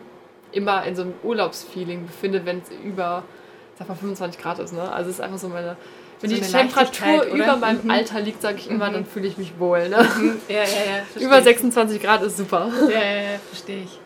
[0.53, 3.24] immer in so einem Urlaubsfeeling befindet, wenn es über,
[3.79, 4.72] sag mal, 25 Grad ist.
[4.72, 4.91] Ne?
[4.91, 5.77] Also es ist einfach so meine...
[6.20, 7.91] Wenn so die Temperatur über meinem mhm.
[7.91, 8.95] Alter liegt, sage ich immer, mhm.
[8.95, 9.91] dann fühle ich mich wohl.
[9.91, 9.99] Ne?
[10.18, 10.41] Mhm.
[10.49, 11.20] Ja, ja, ja.
[11.20, 12.70] Über 26 Grad ist super.
[12.89, 14.01] Ja, ja, ja, verstehe ich.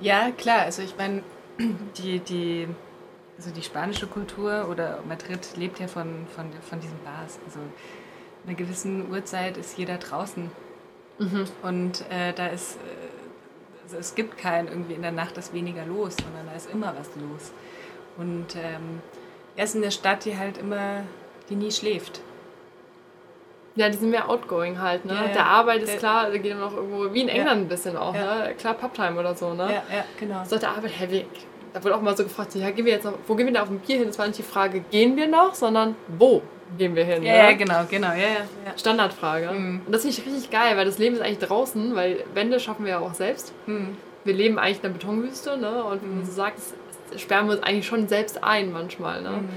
[0.00, 1.22] Ja, klar, also ich meine,
[1.98, 2.68] die, die
[3.36, 7.38] also die spanische Kultur oder Madrid lebt ja von, von, von diesen Bars.
[7.46, 7.58] Also
[8.46, 10.50] einer gewissen Uhrzeit ist jeder draußen.
[11.18, 11.44] Mhm.
[11.62, 15.84] Und äh, da ist, äh, also es gibt keinen irgendwie in der Nacht ist weniger
[15.86, 17.52] los, sondern da ist immer was los.
[18.16, 19.00] Und ähm,
[19.56, 21.02] er ist in der Stadt, die halt immer,
[21.48, 22.20] die nie schläft.
[23.76, 25.14] Ja, die sind mehr outgoing halt, ne?
[25.14, 25.32] Ja, ja.
[25.32, 27.34] Der Arbeit ist Der- klar, da geht dann auch irgendwo, wie in Ja.
[27.34, 28.44] England ein bisschen auch, Ja.
[28.46, 28.54] ne?
[28.54, 29.64] Klar, Pubtime oder so, ne?
[29.64, 30.44] Ja, ja, genau.
[30.44, 31.24] So, der Arbeit, hey, wir,
[31.74, 33.60] da wurde auch mal so gefragt, ja, gehen wir jetzt noch, wo gehen wir denn
[33.60, 34.06] auf dem Bier hin?
[34.06, 36.40] Das war nicht die Frage, gehen wir noch, sondern wo
[36.78, 37.24] gehen wir hin?
[37.24, 38.28] Ja, ja, genau, genau, ja,
[38.64, 38.78] ja.
[38.78, 39.50] Standardfrage.
[39.50, 39.80] Mhm.
[39.84, 42.84] Und das finde ich richtig geil, weil das Leben ist eigentlich draußen, weil Wände schaffen
[42.84, 43.52] wir ja auch selbst.
[43.66, 43.96] Hm.
[44.22, 45.82] Wir leben eigentlich in einer Betonwüste, ne?
[45.84, 46.60] Und wie man so sagt,
[47.16, 49.30] sperren wir uns eigentlich schon selbst ein manchmal, ne?
[49.30, 49.48] Mhm.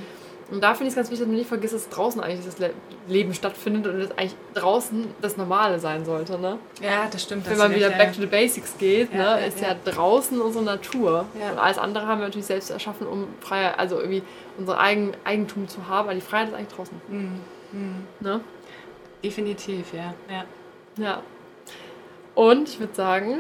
[0.50, 2.58] Und da finde ich es ganz wichtig, dass man nicht vergisst, dass draußen eigentlich das
[2.58, 2.72] Le
[3.10, 6.58] Leben stattfindet und dass eigentlich draußen das Normale sein sollte, ne?
[6.82, 7.50] Ja, das stimmt.
[7.50, 9.76] Wenn man wieder back to the basics geht, Ja, ne, ja, ist ja, ja.
[9.86, 11.26] draußen unsere Natur.
[11.34, 14.24] Und alles andere haben wir natürlich selbst erschaffen, um Freiheit, also irgendwie
[14.58, 17.02] unser eigen Eigentum zu haben, aber die Freiheit ist eigentlich draußen.
[17.08, 17.42] Mhm.
[17.72, 18.08] Mhm.
[18.20, 18.42] Ne?
[19.24, 20.14] Definitiv, ja.
[20.30, 20.46] ja.
[20.98, 21.22] Ja.
[22.36, 23.40] Und ich würde sagen,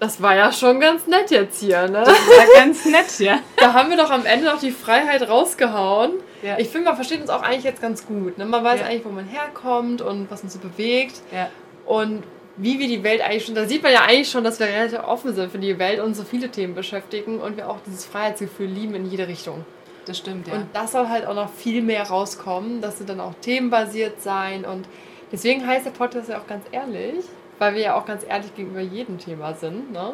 [0.00, 2.04] das war ja schon ganz nett jetzt hier, ne?
[2.04, 3.38] War ganz nett, ja.
[3.56, 6.12] Da haben wir doch am Ende noch die Freiheit rausgehauen.
[6.42, 6.58] Ja.
[6.58, 8.36] Ich finde, man versteht uns auch eigentlich jetzt ganz gut.
[8.38, 8.44] Ne?
[8.44, 8.86] Man weiß Ja.
[8.86, 11.20] eigentlich, wo man herkommt und was uns so bewegt.
[11.32, 11.48] ja.
[11.86, 12.22] Und
[12.56, 15.00] wie wir die Welt eigentlich schon, da sieht man ja eigentlich schon, dass wir relativ
[15.04, 18.66] offen sind für die Welt und so viele Themen beschäftigen und wir auch dieses Freiheitsgefühl
[18.66, 19.64] lieben in jede Richtung.
[20.04, 20.54] Das stimmt, ja.
[20.54, 22.80] Und das soll halt auch noch viel mehr rauskommen.
[22.82, 24.86] Das wird dann auch themenbasiert sein und
[25.32, 27.24] deswegen heißt der Podcast ja auch ganz ehrlich,
[27.58, 30.12] weil wir ja auch ganz ehrlich gegenüber jedem Thema sind ne?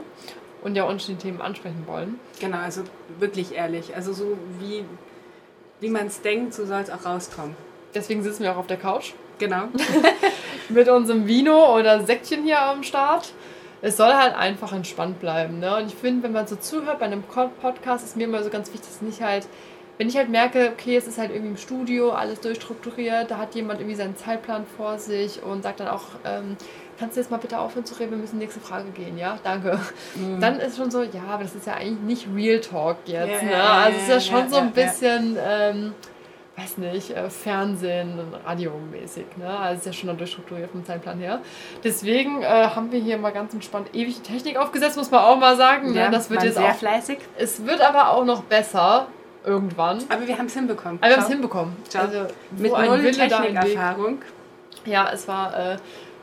[0.63, 2.21] und ja unterschiedliche Themen ansprechen wollen.
[2.41, 2.83] Genau, also
[3.19, 3.97] wirklich ehrlich.
[3.97, 4.85] Also so wie,
[5.81, 7.57] wie man es denkt, so soll es auch rauskommen.
[7.95, 9.69] Deswegen sitzen wir auch auf der Couch Genau.
[10.69, 13.33] mit unserem Vino oder Säckchen hier am Start.
[13.81, 15.61] Es soll halt einfach entspannt bleiben.
[15.61, 15.77] Ne?
[15.77, 18.73] Und ich finde, wenn man so zuhört bei einem Podcast, ist mir immer so ganz
[18.73, 19.47] wichtig, dass nicht halt,
[19.99, 23.55] wenn ich halt merke, okay, es ist halt irgendwie im Studio alles durchstrukturiert, da hat
[23.55, 26.57] jemand irgendwie seinen Zeitplan vor sich und sagt dann auch, ähm,
[26.99, 29.39] kannst du jetzt mal bitte aufhören zu reden, wir müssen nächste Frage gehen, ja?
[29.43, 29.79] Danke.
[30.41, 33.43] Dann ist schon so, ja, aber das ist ja eigentlich nicht Real Talk jetzt.
[33.43, 33.53] Ja, ne?
[33.53, 35.95] ja, Also es ist ja ja, schon so ein bisschen, ähm,
[36.57, 39.27] weiß nicht, äh, Fernsehen, radiomäßig.
[39.37, 39.49] Ne?
[39.49, 41.41] Also es ist ja schon durchstrukturiert vom Zeitplan her.
[41.85, 45.39] Deswegen äh, haben wir hier mal ganz entspannt ewig die Technik aufgesetzt, muss man auch
[45.39, 45.95] mal sagen.
[45.95, 46.11] ja ne?
[46.11, 46.75] Das wird jetzt sehr auch.
[46.75, 47.19] fleißig.
[47.37, 49.07] Es wird aber auch noch besser
[49.45, 50.03] irgendwann.
[50.09, 50.99] Aber wir haben es hinbekommen.
[51.01, 51.77] Aber wir haben es hinbekommen.
[51.93, 52.01] Schau.
[52.01, 52.27] Also,
[52.57, 53.11] Mit null.
[53.13, 54.19] Technikerfahrung.
[54.85, 55.77] Ja, es war äh,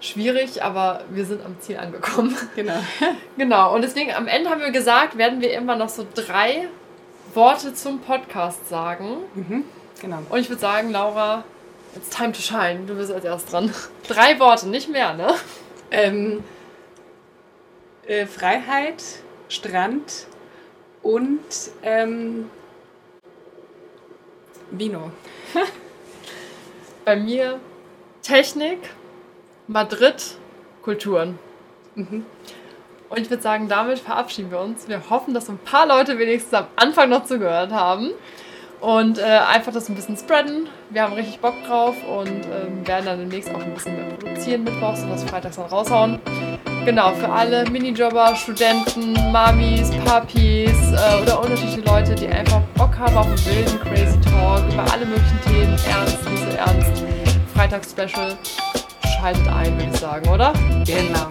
[0.07, 2.35] schwierig, aber wir sind am Ziel angekommen.
[2.55, 2.73] Genau.
[3.37, 6.69] Genau, und deswegen am Ende haben wir gesagt, werden wir immer noch so drei
[7.33, 9.17] Worte zum Podcast sagen.
[9.33, 9.65] Mhm.
[10.01, 10.19] Genau.
[10.29, 11.43] Und ich würde sagen, Laura,
[11.95, 12.85] it's time to shine.
[12.87, 13.73] Du bist als erst dran.
[14.07, 15.33] Drei Worte, nicht mehr, ne?
[15.91, 16.43] Ähm,
[18.07, 19.03] äh, Freiheit,
[19.49, 20.27] Strand
[21.01, 21.39] und
[21.83, 22.49] ähm,
[24.71, 25.11] Vino.
[27.05, 27.59] Bei mir
[28.21, 28.79] Technik,
[29.67, 30.37] Madrid,
[30.83, 31.39] Kulturen.
[31.95, 32.25] Mhm.
[33.09, 34.87] Und ich würde sagen, damit verabschieden wir uns.
[34.87, 38.11] Wir hoffen, dass ein paar Leute wenigstens am Anfang noch zugehört haben.
[38.81, 40.67] Und äh, einfach das ein bisschen spreaden.
[40.89, 44.63] Wir haben richtig Bock drauf und ähm, werden dann demnächst auch ein bisschen mehr produzieren
[44.63, 46.19] mittwochs und das freitags dann raushauen.
[46.83, 53.17] Genau, für alle Minijobber, Studenten, Mamis, Papis äh, oder unterschiedliche Leute, die einfach Bock haben
[53.17, 57.03] auf einen wilden Crazy Talk über alle möglichen Themen, ernst, nicht so ernst.
[57.55, 58.37] Freitags-Special.
[59.19, 60.53] Schaltet ein, würde ich sagen, oder?
[60.85, 61.29] Genau.